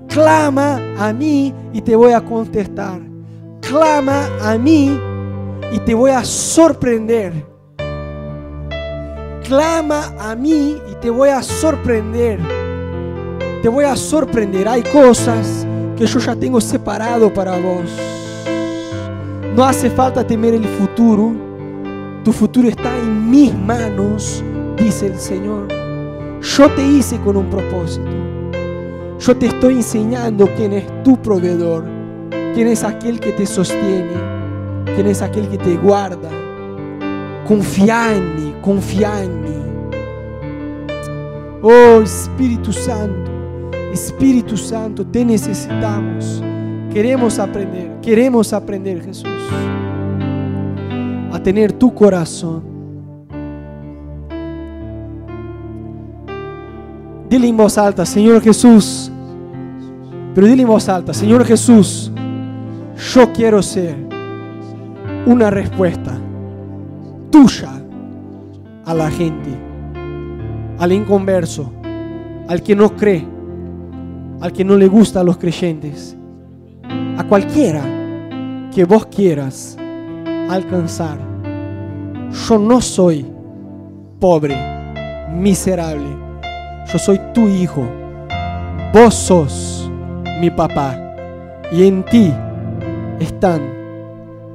[0.07, 3.01] Clama a mí y te voy a contestar.
[3.59, 4.97] Clama a mí
[5.73, 7.50] y te voy a sorprender
[9.51, 12.39] clama a mí y te voy a sorprender.
[13.61, 14.65] Te voy a sorprender.
[14.65, 17.91] Hay cosas que yo ya tengo separado para vos.
[19.53, 21.33] No hace falta temer el futuro.
[22.23, 24.41] Tu futuro está en mis manos,
[24.77, 25.67] dice el Señor.
[26.41, 28.09] Yo te hice con un propósito.
[29.19, 31.83] Yo te estoy enseñando quién es tu proveedor,
[32.53, 34.13] quién es aquel que te sostiene,
[34.95, 36.29] quién es aquel que te guarda.
[37.45, 39.49] Confía en mí, confía en mí.
[41.61, 43.31] Oh Espíritu Santo,
[43.91, 46.41] Espíritu Santo, te necesitamos.
[46.91, 49.29] Queremos aprender, queremos aprender Jesús
[51.31, 52.63] a tener tu corazón.
[57.29, 59.09] Dile en voz alta, Señor Jesús,
[60.35, 62.11] pero dile en voz alta, Señor Jesús,
[63.13, 63.95] yo quiero ser
[65.25, 66.17] una respuesta
[67.29, 67.80] tuya
[68.85, 69.49] a la gente,
[70.79, 71.71] al inconverso,
[72.47, 73.25] al que no cree,
[74.39, 76.15] al que no le gusta a los creyentes,
[77.17, 77.83] a cualquiera
[78.73, 79.77] que vos quieras
[80.49, 81.17] alcanzar.
[82.47, 83.25] Yo no soy
[84.19, 84.55] pobre,
[85.33, 86.07] miserable.
[86.91, 87.83] Yo soy tu hijo.
[88.93, 89.91] Vos sos
[90.39, 90.97] mi papá.
[91.71, 92.33] Y en ti
[93.19, 93.61] están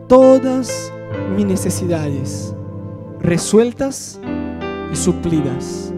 [0.09, 0.93] todas
[1.35, 2.56] mis necesidades
[3.27, 4.21] resueltas
[4.93, 5.93] y suplidas.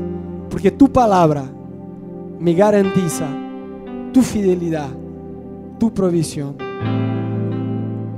[0.51, 1.45] Porque tu palabra
[2.41, 3.29] me garantiza
[4.13, 4.89] tu fidelidad,
[5.79, 6.57] tu provisión.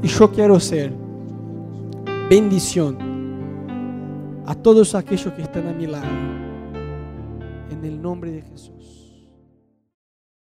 [0.03, 0.93] Y yo quiero ser
[2.31, 2.97] bendición
[4.47, 6.07] a todos aquellos que están a mi lado.
[7.71, 8.80] En el nombre de Jesús.